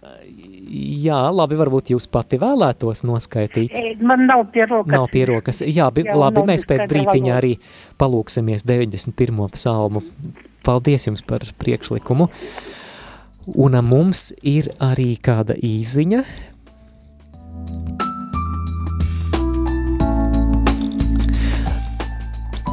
Jā, 0.00 1.18
labi, 1.34 1.58
varbūt 1.60 1.90
jūs 1.92 2.06
pati 2.08 2.38
vēlētos 2.40 3.02
noskaitīt. 3.04 3.74
Man 4.00 4.24
nav 4.30 4.46
pierokas. 4.54 4.92
Nav 4.94 5.08
pierokas. 5.12 5.60
Jā, 5.66 5.90
bi, 5.92 6.06
Jā 6.08 6.16
labi, 6.16 6.44
mēs 6.48 6.64
pēc 6.68 6.86
brītiņa 6.88 7.34
arī 7.36 7.56
palūksimies 8.00 8.64
91. 8.64 9.42
psalmu. 9.52 10.04
Paldies 10.64 11.04
jums 11.08 11.24
par 11.26 11.44
priekšlikumu. 11.60 12.30
Un 13.60 13.76
mums 13.84 14.30
ir 14.46 14.70
arī 14.80 15.14
kāda 15.20 15.56
īziņa. 15.56 16.24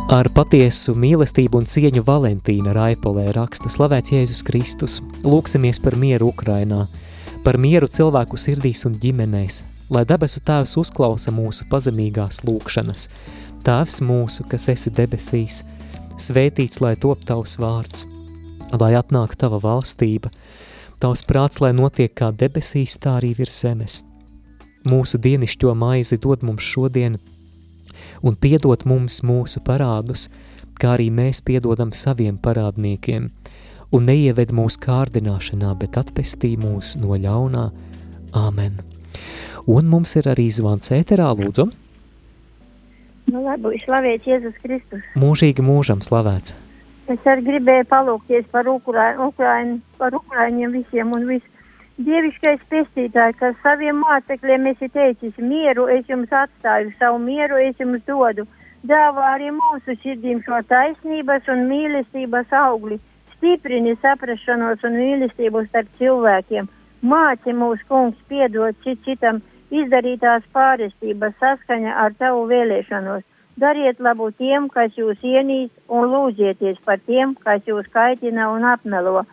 Ar 0.07 0.29
patiesu 0.31 0.93
mīlestību 0.95 1.59
un 1.59 1.65
cieņu 1.67 1.99
Valentīna 2.07 2.71
Raipolē 2.71 3.25
raksta 3.35 3.67
slavēts 3.67 4.13
Jēzus 4.13 4.39
Kristus. 4.47 4.93
Lūksimies 5.27 5.81
par 5.83 5.97
mieru 5.99 6.29
Ukrainā, 6.31 6.85
par 7.43 7.59
mieru 7.59 7.89
cilvēku 7.91 8.39
sirdīs 8.39 8.85
un 8.87 8.95
ģimenēs, 9.03 9.57
lai 9.91 10.05
debesu 10.07 10.39
tēvs 10.47 10.77
uzklausa 10.79 11.35
mūsu 11.35 11.67
pazemīgās 11.67 12.39
lūkšanas. 12.47 13.09
Tēvs 13.67 13.99
mūsu, 14.07 14.47
kas 14.47 14.69
esi 14.71 14.95
debesīs, 14.95 15.65
svētīts, 16.15 16.79
lai 16.79 16.95
top 16.95 17.27
tavs 17.27 17.59
vārds, 17.59 18.07
lai 18.79 18.93
atnāk 18.95 19.35
tava 19.35 19.59
valstība, 19.59 20.31
tavs 21.03 21.27
prāts, 21.27 21.59
lai 21.59 21.75
notiek 21.75 22.15
kā 22.15 22.31
debesīs, 22.31 22.95
tā 22.95 23.19
arī 23.19 23.35
virs 23.35 23.59
zemes. 23.59 24.05
Mūsu 24.87 25.19
dienišķo 25.19 25.75
maizi 25.75 26.15
dod 26.15 26.47
mums 26.47 26.63
šodien, 26.63 27.19
un 28.23 28.35
piedot 28.35 28.85
mums 28.85 29.21
mūsu 29.25 29.61
parādus, 29.65 30.27
kā 30.77 30.95
arī 30.97 31.09
mēs 31.13 31.41
piedodam 31.45 31.93
saviem 31.93 32.37
parādniekiem, 32.37 33.29
un 33.93 34.07
neieved 34.09 34.53
mūsu 34.55 34.81
kārdināšanā, 34.83 35.73
bet 35.79 35.97
atpestī 35.99 36.55
mūs 36.59 36.97
no 37.01 37.17
ļaunā. 37.17 37.67
Āmen. 38.37 38.81
Un 39.67 39.89
mums 39.91 40.15
ir 40.19 40.29
arī 40.31 40.47
zvans 40.53 40.91
ēterā, 40.95 41.31
lūdzu. 41.39 41.67
Nu, 43.27 43.41
labi, 43.43 43.75
slavēts 43.83 44.27
Jēzus 44.29 44.55
Kristus. 44.63 45.03
Mūžīgi 45.19 45.63
mūžam 45.65 46.03
slavēts. 46.05 46.55
Es 47.11 47.27
arī 47.27 47.43
gribēju 47.47 47.87
palūkties 47.87 48.47
par 48.51 48.67
Ukrainu, 48.67 49.29
Ukrainu 49.31 49.79
par 49.99 50.15
Ukraiņiem 50.15 50.73
visiem 50.75 51.11
un 51.15 51.27
visu 51.29 51.56
Dieviškais 51.97 52.59
pestītāji, 52.69 53.33
kas 53.39 53.55
saviem 53.63 54.03
mācekļiem 54.03 54.67
esi 54.69 54.87
teicis, 54.93 55.37
mieru 55.41 55.87
es 55.89 56.03
jums 56.05 56.33
atstāju, 56.39 56.91
savu 56.99 57.17
mieru 57.23 57.57
es 57.57 57.79
jums 57.81 58.03
dodu. 58.05 58.43
Dāvā 58.85 59.31
arī 59.33 59.47
mūsu 59.55 59.95
sirdīm 60.03 60.43
šo 60.45 60.59
taisnības 60.69 61.49
un 61.49 61.63
mīlestības 61.71 62.53
augli, 62.53 62.99
stiprini 63.31 63.95
saprašanos 64.03 64.85
un 64.85 64.99
mīlestību 64.99 65.63
starp 65.69 65.89
cilvēkiem. 65.97 66.67
Māci 67.01 67.55
mūs, 67.57 67.81
kungs, 67.89 68.19
piedot 68.29 68.77
cit 68.83 69.01
citam 69.07 69.41
izdarītās 69.73 70.45
pārestības 70.53 71.33
saskaņa 71.41 71.95
ar 72.03 72.13
tavu 72.21 72.45
vēlēšanos. 72.51 73.25
Dariet 73.57 73.97
labu 74.05 74.29
tiem, 74.37 74.69
kas 74.69 74.93
jūs 75.01 75.25
ienīst, 75.25 75.73
un 75.89 76.13
lūdzieties 76.13 76.77
par 76.85 77.01
tiem, 77.09 77.33
kas 77.41 77.65
jūs 77.65 77.89
kaitina 77.89 78.51
un 78.53 78.69
apmelo 78.69 79.25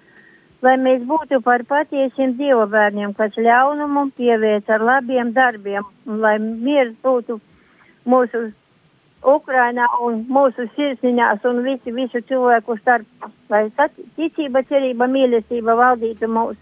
lai 0.65 0.75
mēs 0.81 1.05
būtu 1.09 1.41
par 1.45 1.65
patiesiem 1.69 2.37
Dieva 2.39 2.67
bērniem, 2.71 3.15
kas 3.19 3.37
ļaunumu 3.37 4.09
pievērš 4.19 4.71
ar 4.77 4.85
labiem 4.91 5.33
darbiem, 5.37 5.87
un 6.09 6.21
lai 6.25 6.37
miers 6.43 6.95
būtu 7.05 7.39
mūsu 8.09 8.47
Ukrainā 9.25 9.87
un 10.05 10.25
mūsu 10.29 10.67
sirsniņās 10.77 11.45
un 11.49 11.62
visi, 11.65 11.93
visu 11.97 12.21
cilvēku 12.29 12.77
starpā. 12.83 13.31
Lai 13.53 13.67
ticība, 14.19 14.65
cerība, 14.69 15.09
mīlestība 15.09 15.77
valdītu 15.79 16.29
mūsu 16.29 16.61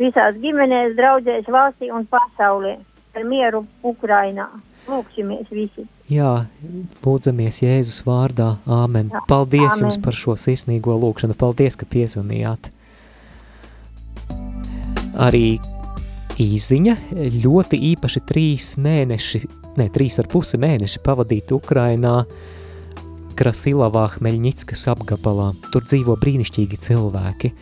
visās 0.00 0.36
ģimenēs, 0.42 0.96
draudzēs, 0.98 1.48
valstī 1.48 1.90
un 1.94 2.06
pasaulē. 2.10 2.76
Ar 3.14 3.22
mieru 3.22 3.62
Ukrainā. 3.86 4.48
Lūksimies 4.90 5.46
visi. 5.54 5.86
Jā, 6.10 6.48
lūdzamies 7.04 7.62
Jēzus 7.62 8.02
vārdā. 8.04 8.56
Āmen. 8.66 9.12
Jā, 9.14 9.22
Paldies 9.30 9.78
āmen. 9.78 9.84
jums 9.86 10.00
par 10.02 10.18
šo 10.18 10.34
sirsnīgo 10.36 10.96
lūkšanu. 10.98 11.36
Paldies, 11.38 11.78
ka 11.78 11.86
piezvanījāt. 11.88 12.72
Arī 15.20 15.58
īziņa 16.42 16.96
ļoti 17.44 17.78
īpaši 17.92 18.22
trīs 18.26 18.74
mēneši, 18.80 19.40
ne, 19.78 19.88
trīs 19.94 20.18
ar 20.22 20.28
pusi 20.30 20.58
mēneši 20.60 21.02
pavadīt 21.04 21.52
Ukrainā, 21.54 22.24
Krasilavā, 23.34 24.08
Hmeļņickas 24.16 24.86
apgabalā. 24.92 25.52
Tur 25.74 25.86
dzīvo 25.86 26.14
brīnišķīgi 26.22 26.80
cilvēki. 26.86 27.52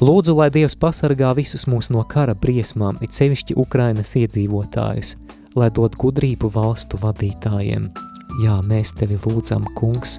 Lūdzu, 0.00 0.32
lai 0.36 0.48
Dievs 0.52 0.76
pasargā 0.80 1.34
visus 1.36 1.66
mūs 1.68 1.90
no 1.92 2.04
kara 2.08 2.32
briesmām, 2.36 3.00
it 3.04 3.16
sevišķi 3.16 3.58
Ukrainas 3.60 4.16
iedzīvotājus– 4.20 5.16
lai 5.58 5.70
dod 5.74 5.96
gudrību 5.98 6.50
valstu 6.54 6.98
vadītājiem. 7.00 7.90
Jā, 8.44 8.60
mēs 8.66 8.94
tevi 8.98 9.18
lūdzam, 9.24 9.66
kungs 9.78 10.18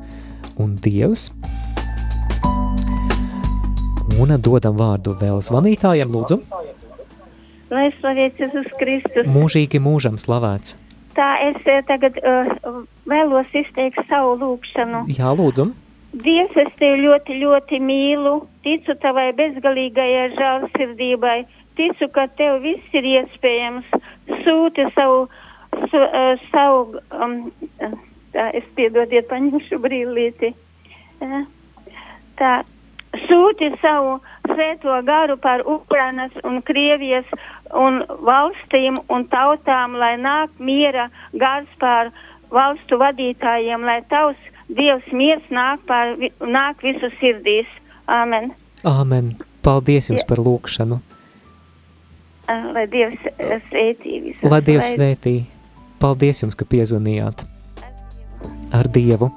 un 0.59 0.75
dievs. 0.83 1.29
Un 4.19 4.33
dodam 4.43 4.75
vārdu 4.75 5.13
vēl 5.15 5.39
zvanītājiem, 5.45 6.09
lūdzu. 6.11 6.41
Lai 7.71 7.87
slavēts 7.99 8.41
Jēzus 8.41 8.71
Kristus. 8.79 9.27
Mūžīgi 9.31 9.79
mūžam 9.79 10.17
slavēts. 10.19 10.75
Tā 11.15 11.27
es 11.45 11.59
eh, 11.67 11.79
tagad 11.87 12.17
uh, 12.19 12.81
vēlos 13.07 13.47
izteikt 13.55 13.99
savu 14.09 14.35
lūgšanu. 14.41 15.05
Jā, 15.15 15.31
lūdzu. 15.35 15.69
Dievs, 16.25 16.57
es 16.59 16.73
tevi 16.79 17.05
ļoti, 17.05 17.37
ļoti 17.39 17.79
mīlu, 17.83 18.33
ticu 18.67 18.95
tavai 18.99 19.29
bezgalīgajai 19.37 20.25
žēlsirdībai, 20.35 21.37
ticu, 21.79 22.09
ka 22.11 22.27
tev 22.39 22.59
viss 22.65 22.97
ir 22.97 23.07
iespējams, 23.13 23.87
sūti 24.43 24.87
savu, 24.97 25.23
su, 25.87 26.03
uh, 26.03 26.43
savu 26.51 26.99
um, 27.15 27.37
tā, 28.35 28.49
es 28.59 28.67
piedodiet, 28.75 29.29
paņemšu 29.31 29.79
brīlīti. 29.83 30.51
Uh, 31.23 31.47
tā, 32.39 32.59
sūti 33.27 33.71
savu 33.81 34.19
svēto 34.47 34.97
garu 35.07 35.37
par 35.37 35.63
Ukrainas 35.67 36.31
un 36.43 36.61
Krievijas 36.67 37.27
un 37.75 38.01
valstīm 38.27 38.99
un 39.09 39.27
tautām, 39.31 39.97
lai 39.99 40.15
nāk 40.19 40.51
miera 40.59 41.09
gars 41.33 41.69
pār 41.79 42.11
valstu 42.51 42.99
vadītājiem, 42.99 43.85
lai 43.87 44.01
tavs 44.11 44.49
Dievs 44.71 45.07
miers 45.11 45.43
nāk, 45.51 45.81
pār, 45.87 46.15
nāk 46.39 46.83
visu 46.85 47.09
sirdīs. 47.19 47.67
Āmen. 48.07 48.53
Āmen. 48.87 49.33
Paldies 49.61 50.07
jums 50.09 50.23
par 50.27 50.39
lūkšanu. 50.39 51.01
Lai 52.47 52.85
Dievs 52.91 53.27
svētī 53.67 54.21
visu. 54.23 54.47
Lai 54.47 54.61
Dievs 54.63 54.95
svētī. 54.95 55.41
Paldies 56.01 56.41
jums, 56.41 56.55
ka 56.57 56.65
piezvanījāt. 56.65 57.43
Ar 58.73 58.87
Dievu. 58.95 59.29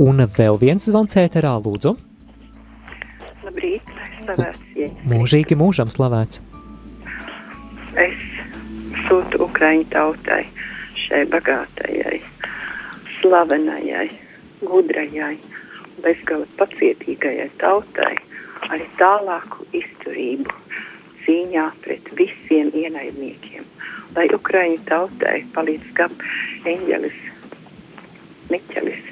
Un 0.00 0.24
vēl 0.36 0.58
viens 0.58 0.88
zvans 0.90 1.14
ēterā, 1.20 1.54
lūdzu. 1.62 1.94
Labrīt, 3.44 3.94
slavēts. 4.24 4.98
Mūžīgi 5.06 5.58
mūžam 5.60 5.92
slavēts. 5.94 6.42
Es 8.02 8.22
sūtu 9.06 9.44
Ukraiņu 9.46 9.86
tautai, 9.92 10.42
šai 11.04 11.22
bagātajai, 11.30 12.18
slavenajai, 13.20 14.08
gudrajai, 14.66 15.34
bezgala 16.02 16.48
pacietīgajai 16.58 17.50
tautai– 17.62 18.14
arī 18.72 18.86
tālāku 18.98 19.66
izturību 19.76 20.52
cīņā 21.24 21.64
pret 21.84 22.10
visiem 22.18 22.70
ienaidniekiem. 22.76 23.66
Lai 24.16 24.26
Ukraiņu 24.36 24.80
tautai 24.88 25.40
palīdz 25.54 25.90
gan 25.98 26.14
eņģelis, 26.70 27.16
Miķelis, 28.52 29.06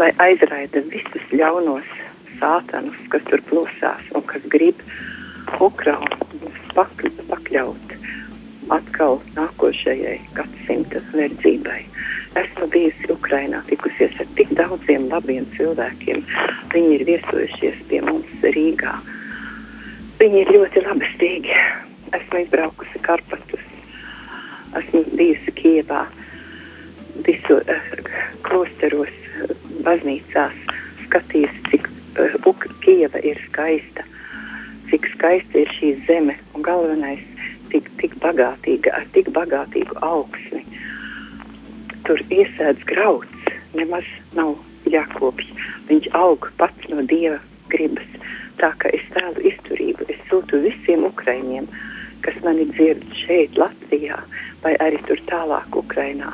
lai 0.00 0.12
aizraida 0.22 0.82
visus 0.92 1.24
ļaunos 1.32 1.88
sātanus, 2.40 3.00
kas 3.12 3.24
tur 3.30 3.42
plosās 3.48 4.10
un 4.14 4.24
kas 4.28 4.44
grib 4.52 4.82
Ukrainu 5.60 6.04
pak 6.76 7.04
pakļaut 7.30 7.94
atkal 8.74 9.20
nākošajai 9.36 10.18
gadsimta 10.36 11.00
verdzībai. 11.12 11.82
Esmu 12.36 12.66
bijusi 12.72 13.08
Ukrainā, 13.14 13.62
tikusies 13.70 14.16
ar 14.20 14.28
tik 14.36 14.50
daudziem 14.58 15.06
labiem 15.08 15.46
cilvēkiem. 15.54 16.24
Viņi 16.74 16.90
ir 16.98 17.04
viesojušies 17.08 17.78
pie 17.88 18.02
mums 18.04 18.44
Rīgā. 18.56 18.96
Viņi 20.20 20.42
ir 20.42 20.52
ļoti 20.56 20.82
labestīgi. 20.84 21.56
Esmu 22.16 22.42
izbraukusi 22.44 23.00
Karpatus, 23.06 23.64
esmu 24.78 25.02
bijusi 25.16 25.54
Kievā, 25.56 26.04
visu 27.26 27.56
uh, 27.62 27.88
klosteros, 28.46 29.14
baznīcās, 29.86 30.58
skatījusi, 31.06 31.64
cik 31.70 31.88
uh, 31.88 32.66
Kieva 32.84 33.22
ir 33.22 33.40
skaista, 33.48 34.04
cik 34.90 35.08
skaista 35.14 35.62
ir 35.62 35.72
šī 35.78 35.94
zeme 36.06 36.36
un 36.54 36.66
galvenais, 36.66 37.22
tik, 37.72 37.88
tik 38.02 38.18
bagātīga, 38.22 38.94
ar 39.00 39.08
tik 39.16 39.32
bagātīgu 39.34 39.98
augsni 40.06 40.66
tur 42.06 42.22
iesēdz 42.30 42.86
grauds, 42.86 43.50
nemaz 43.74 44.06
nav 44.38 44.54
jākopj. 44.90 45.48
Viņš 45.90 46.08
aug 46.18 46.46
pats 46.60 46.90
no 46.92 47.02
dieva 47.10 47.40
gribas. 47.72 48.06
Tā 48.60 48.70
kā 48.80 48.92
es 48.96 49.02
tēlu 49.12 49.42
izturību, 49.50 50.06
es 50.12 50.20
sūtu 50.30 50.62
visiem 50.62 51.04
ukraiņiem, 51.08 51.66
kas 52.24 52.38
mani 52.46 52.68
dzird 52.70 53.02
šeit, 53.24 53.58
Latvijā, 53.60 54.20
vai 54.62 54.74
arī 54.84 55.02
tur 55.08 55.20
tālāk 55.30 55.76
Ukrainā. 55.76 56.30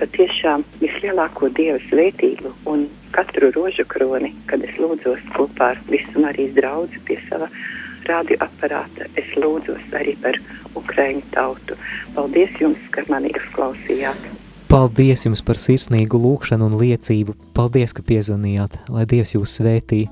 Patiešām 0.00 0.64
vislielāko 0.80 1.48
dieva 1.54 1.78
svētību 1.88 2.52
un 2.70 2.86
katru 3.14 3.52
rožu 3.54 3.86
kroni, 3.88 4.32
kad 4.50 4.64
es 4.66 4.76
lūdzos 4.80 5.22
kopā 5.36 5.74
ar 5.74 5.82
visu 5.90 6.22
Marijas 6.22 6.54
draugu 6.58 7.02
pie 7.08 7.18
sava 7.28 7.48
radioaparāta, 8.08 9.08
es 9.20 9.28
lūdzos 9.38 9.84
arī 9.96 10.16
par 10.22 10.38
Ukraiņu 10.76 11.22
tautu. 11.34 11.78
Paldies 12.16 12.56
jums, 12.60 12.80
ka 12.94 13.06
mani 13.08 13.32
uzklausījāt! 13.38 14.26
Paldies 14.74 15.22
jums 15.22 15.44
par 15.46 15.60
sirsnīgu 15.62 16.18
lūkšanu 16.18 16.66
un 16.66 16.74
liecību. 16.80 17.36
Paldies, 17.54 17.94
ka 17.94 18.02
piezvanījāt, 18.02 18.80
lai 18.90 19.04
Dievs 19.06 19.36
jūs 19.36 19.52
svētī. 19.60 20.08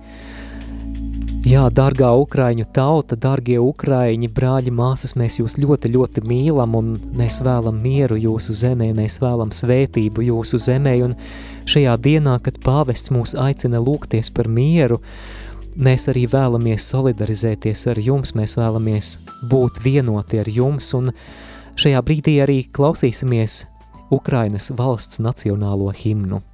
Jā, 1.43 1.65
dārgā 1.75 2.07
Ukraiņu 2.23 2.69
tauta, 2.71 3.17
dārgie 3.19 3.57
Ukraiņi, 3.59 4.29
brāļi, 4.31 4.71
māsas, 4.79 5.17
mēs 5.19 5.41
jūs 5.41 5.57
ļoti, 5.59 5.89
ļoti 5.91 6.23
mīlam 6.23 6.77
un 6.79 6.93
mēs 7.19 7.41
vēlam 7.43 7.81
mieru 7.83 8.15
jūsu 8.15 8.55
zemē, 8.61 8.93
mēs 8.95 9.19
vēlam 9.19 9.51
svētību 9.51 10.23
jūsu 10.29 10.61
zemē 10.63 10.93
un 11.09 11.17
šajā 11.67 11.97
dienā, 12.05 12.37
kad 12.47 12.61
pāvests 12.63 13.11
mūs 13.11 13.35
aicina 13.35 13.81
lūgties 13.83 14.31
par 14.31 14.47
mieru, 14.47 15.01
mēs 15.75 16.07
arī 16.15 16.29
vēlamies 16.31 16.87
solidarizēties 16.95 17.89
ar 17.91 17.99
jums, 17.99 18.37
mēs 18.39 18.55
vēlamies 18.61 19.17
būt 19.51 19.83
vienoti 19.83 20.45
ar 20.45 20.53
jums 20.61 20.95
un 20.95 21.11
šajā 21.75 22.07
brīdī 22.07 22.39
arī 22.47 22.61
klausīsimies 22.71 23.65
Ukrainas 24.15 24.71
valsts 24.79 25.19
nacionālo 25.19 25.91
himnu. 25.91 26.45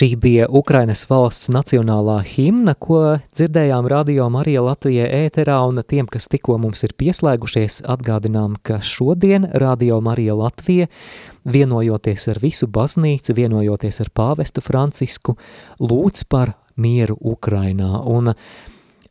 Šī 0.00 0.14
bija 0.16 0.46
Ukrainas 0.48 1.02
valsts 1.10 1.50
nacionālā 1.52 2.22
himna, 2.24 2.72
ko 2.72 3.18
dzirdējām 3.36 3.84
radio 3.92 4.30
Marija 4.32 4.62
Latvijā 4.64 5.04
ēterā, 5.26 5.58
un 5.68 5.82
tiem, 5.84 6.06
kas 6.08 6.24
tikko 6.32 6.56
mums 6.62 6.86
ir 6.88 6.94
pieslēgušies, 6.96 7.82
atgādinām, 7.84 8.54
ka 8.64 8.78
šodien 8.80 9.44
radio 9.60 10.00
Marija 10.00 10.38
Latvija, 10.40 10.88
vienojoties 11.44 12.30
ar 12.32 12.40
visu 12.40 12.70
baznīcu, 12.72 13.36
vienojoties 13.36 14.00
ar 14.00 14.08
pāvestu 14.16 14.64
Francisku, 14.64 15.36
lūdz 15.84 16.24
par 16.32 16.56
mieru 16.80 17.20
Ukrainā, 17.36 18.00
un 18.00 18.32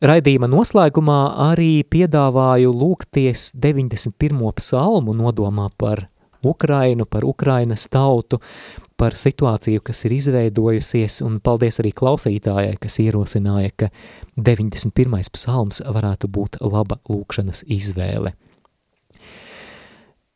Raidījuma 0.00 0.48
noslēgumā 0.48 1.20
arī 1.52 1.84
piedāvāju 1.84 2.70
lūgties 2.72 3.50
91. 3.52 4.38
psalmu 4.56 5.14
nodomā 5.14 5.70
par 5.78 6.08
Ukrainu, 6.44 7.06
par 7.06 7.24
Ukrainas 7.24 7.86
tautu, 7.88 8.40
par 9.00 9.16
situāciju, 9.16 9.80
kas 9.84 10.04
ir 10.04 10.14
izveidojusies, 10.18 11.20
un 11.24 11.38
paldies 11.40 11.80
arī 11.80 11.92
klausītājai, 11.96 12.76
kas 12.80 12.98
ierosināja, 13.00 13.72
ka 13.76 13.88
91. 14.36 15.30
psalms 15.32 15.80
varētu 15.86 16.28
būt 16.28 16.60
laba 16.60 17.00
lūkšanas 17.08 17.64
izvēle. 17.68 18.34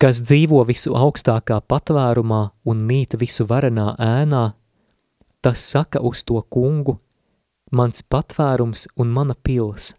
Kas 0.01 0.21
dzīvo 0.25 0.65
visu 0.69 0.97
augstākā 0.99 1.61
patvērumā 1.71 2.41
un 2.69 2.81
mīt 2.89 3.15
visu 3.21 3.47
varenā 3.49 3.95
ēnā, 4.01 4.45
tas 5.45 5.65
saka 5.71 6.01
uz 6.01 6.25
to 6.25 6.41
kungu, 6.51 6.99
mans 7.71 8.03
patvērums 8.03 8.89
un 9.01 9.13
mana 9.13 9.37
pils, 9.37 9.93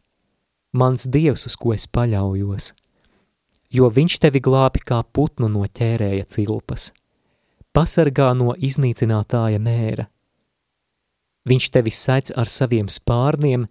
mans 0.74 1.08
dievs, 1.08 1.46
uz 1.50 1.56
ko 1.56 1.74
es 1.78 1.88
paļaujos, 1.88 2.74
jo 3.76 3.90
viņš 3.92 4.20
tevi 4.24 4.42
glābi 4.44 4.84
kā 4.86 5.02
putnu 5.16 5.52
no 5.52 5.68
ķērēja 5.68 6.30
cilpas– 6.38 6.92
pasargā 7.76 8.32
no 8.38 8.56
iznīcinātāja 8.56 9.60
mēra. 9.60 10.08
Viņš 11.46 11.68
tevi 11.76 11.92
sēdz 11.94 12.34
ar 12.40 12.50
saviem 12.50 12.88
spārniem, 12.90 13.68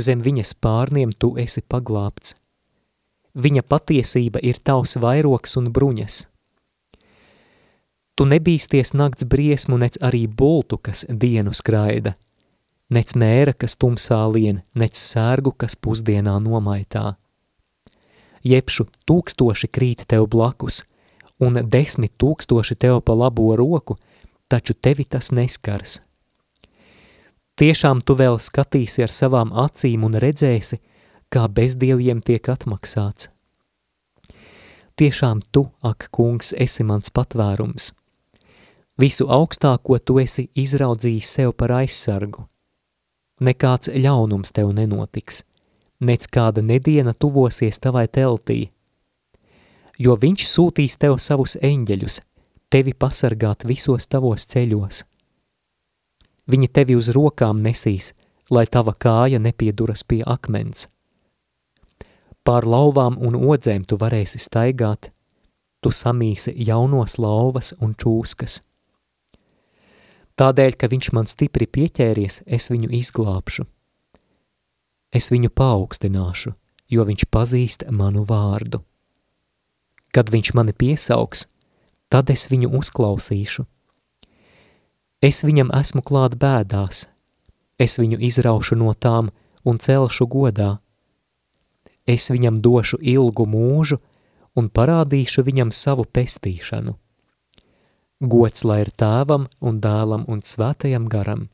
zem 0.00 0.22
viņa 0.24 0.46
spārniem 0.54 1.12
tu 1.12 1.34
esi 1.38 1.62
paglābts. 1.62 2.34
Viņa 3.36 3.62
patiesība 3.62 4.40
ir 4.42 4.58
tavs 4.58 4.96
vairoks 4.98 5.54
un 5.60 5.68
bruņas. 5.70 6.24
Tu 8.18 8.26
nebīsties 8.26 8.90
nakts 8.96 9.24
briesmu, 9.24 9.78
nec 9.78 10.00
arī 10.02 10.24
bultu, 10.26 10.80
kas 10.82 11.04
dienu 11.08 11.54
skraida, 11.56 12.16
nec 12.90 13.14
mēra, 13.14 13.54
kas 13.54 13.78
tumsā 13.80 14.18
lien, 14.32 14.64
nec 14.74 14.98
sērgu, 14.98 15.54
kas 15.56 15.78
pusdienā 15.78 16.34
nomaitā. 16.42 17.19
Jebšu 18.46 18.86
tūkstoši 19.08 19.68
krīt 19.68 20.06
tev 20.08 20.28
blakus, 20.32 20.84
un 21.40 21.60
desmit 21.68 22.14
tūkstoši 22.20 22.76
tev 22.80 23.00
pa 23.04 23.16
labo 23.16 23.52
roku, 23.56 23.98
taču 24.48 24.74
tevi 24.74 25.04
tas 25.04 25.30
neskars. 25.32 26.00
Tiešām 27.60 28.00
tu 28.00 28.16
vēl 28.16 28.38
skatīsi 28.40 29.04
ar 29.04 29.12
savām 29.12 29.52
acīm 29.52 30.06
un 30.08 30.16
redzēsi, 30.16 30.80
kā 31.28 31.44
bezdieviem 31.48 32.22
tiek 32.24 32.48
atmaksāts. 32.48 33.28
Tiešām 34.96 35.40
tu, 35.52 35.66
ak, 35.84 36.08
kungs, 36.12 36.54
esi 36.56 36.84
mans 36.84 37.12
patvērums. 37.12 37.92
Visu 39.00 39.24
augstāko 39.32 39.96
tu 40.00 40.18
esi 40.20 40.48
izraudzījis 40.56 41.36
sev 41.36 41.52
par 41.56 41.72
aizsargu. 41.78 42.46
Nekāds 43.40 43.88
ļaunums 43.92 44.52
tev 44.52 44.74
nenotiks, 44.76 45.44
nec 46.00 46.26
kāda 46.32 46.62
nediena 46.64 47.14
tuvosies 47.14 47.78
tavai 47.78 48.06
teltī, 48.08 48.70
jo 50.00 50.16
viņš 50.16 50.46
sūtīs 50.48 50.96
tev 51.00 51.18
savus 51.20 51.56
eņģeļus, 51.60 52.20
tevi 52.72 52.94
pasargāt 52.94 53.66
visos 53.68 54.06
tavos 54.08 54.46
ceļos. 54.48 55.04
Viņi 56.50 56.68
tevi 56.72 56.96
uz 56.96 57.10
rokām 57.14 57.60
nesīs, 57.62 58.14
lai 58.50 58.66
tava 58.66 58.94
kāja 58.94 59.38
nepieduras 59.38 60.02
pie 60.02 60.22
akmens. 60.26 60.88
Pār 62.42 62.66
lauvām 62.66 63.18
un 63.20 63.36
odzēm 63.36 63.84
tu 63.84 63.98
varēsi 64.00 64.40
staigāt, 64.40 65.10
tu 65.84 65.92
samīsi 65.92 66.54
jaunos 66.56 67.18
lauvas 67.20 67.74
un 67.78 67.92
čūskas. 67.94 68.62
Tādēļ, 70.40 70.76
ka 70.80 70.88
viņš 70.88 71.10
man 71.12 71.28
stipri 71.28 71.68
pieķēries, 71.68 72.42
es 72.48 72.70
viņu 72.72 72.88
izglābšu. 72.96 73.66
Es 75.10 75.30
viņu 75.32 75.50
paaugstināšu, 75.50 76.54
jo 76.90 77.04
viņš 77.06 77.26
pazīst 77.34 77.86
manu 77.90 78.22
vārdu. 78.26 78.84
Kad 80.14 80.30
viņš 80.30 80.52
mani 80.54 80.74
piesaugs, 80.74 81.46
tad 82.10 82.30
es 82.30 82.46
viņu 82.50 82.70
uzklausīšu. 82.78 83.66
Es 85.22 85.42
viņam 85.44 85.70
esmu 85.76 86.02
klāt 86.06 86.38
bēdās, 86.40 87.04
es 87.78 87.98
viņu 88.00 88.20
izraušu 88.30 88.78
no 88.80 88.94
tām 88.94 89.30
un 89.64 89.78
celšu 89.78 90.26
godā. 90.30 90.78
Es 92.06 92.30
viņam 92.32 92.62
došu 92.62 92.98
ilgu 93.02 93.46
mūžu 93.46 94.00
un 94.56 94.70
parādīšu 94.70 95.44
viņam 95.46 95.70
savu 95.74 96.06
pestīšanu. 96.06 96.96
Gods 98.20 98.64
lai 98.68 98.82
ir 98.84 98.90
tēvam 98.96 99.46
un 99.60 99.78
dēlam 99.80 100.26
un 100.28 100.42
svētajam 100.44 101.06
garam, 101.08 101.46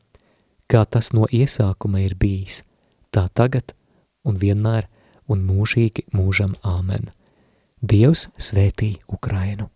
kā 0.67 0.83
tas 0.85 1.13
no 1.15 1.27
iesākuma 1.31 2.01
ir 2.03 2.17
bijis, 2.19 2.63
tā 3.11 3.27
tagad 3.33 3.73
un 4.27 4.37
vienmēr 4.41 4.87
un 5.27 5.43
mūžīgi 5.47 6.07
mūžam 6.15 6.55
āmen. 6.63 7.11
Dievs 7.81 8.27
svētī 8.41 8.95
Ukrainu! 9.07 9.69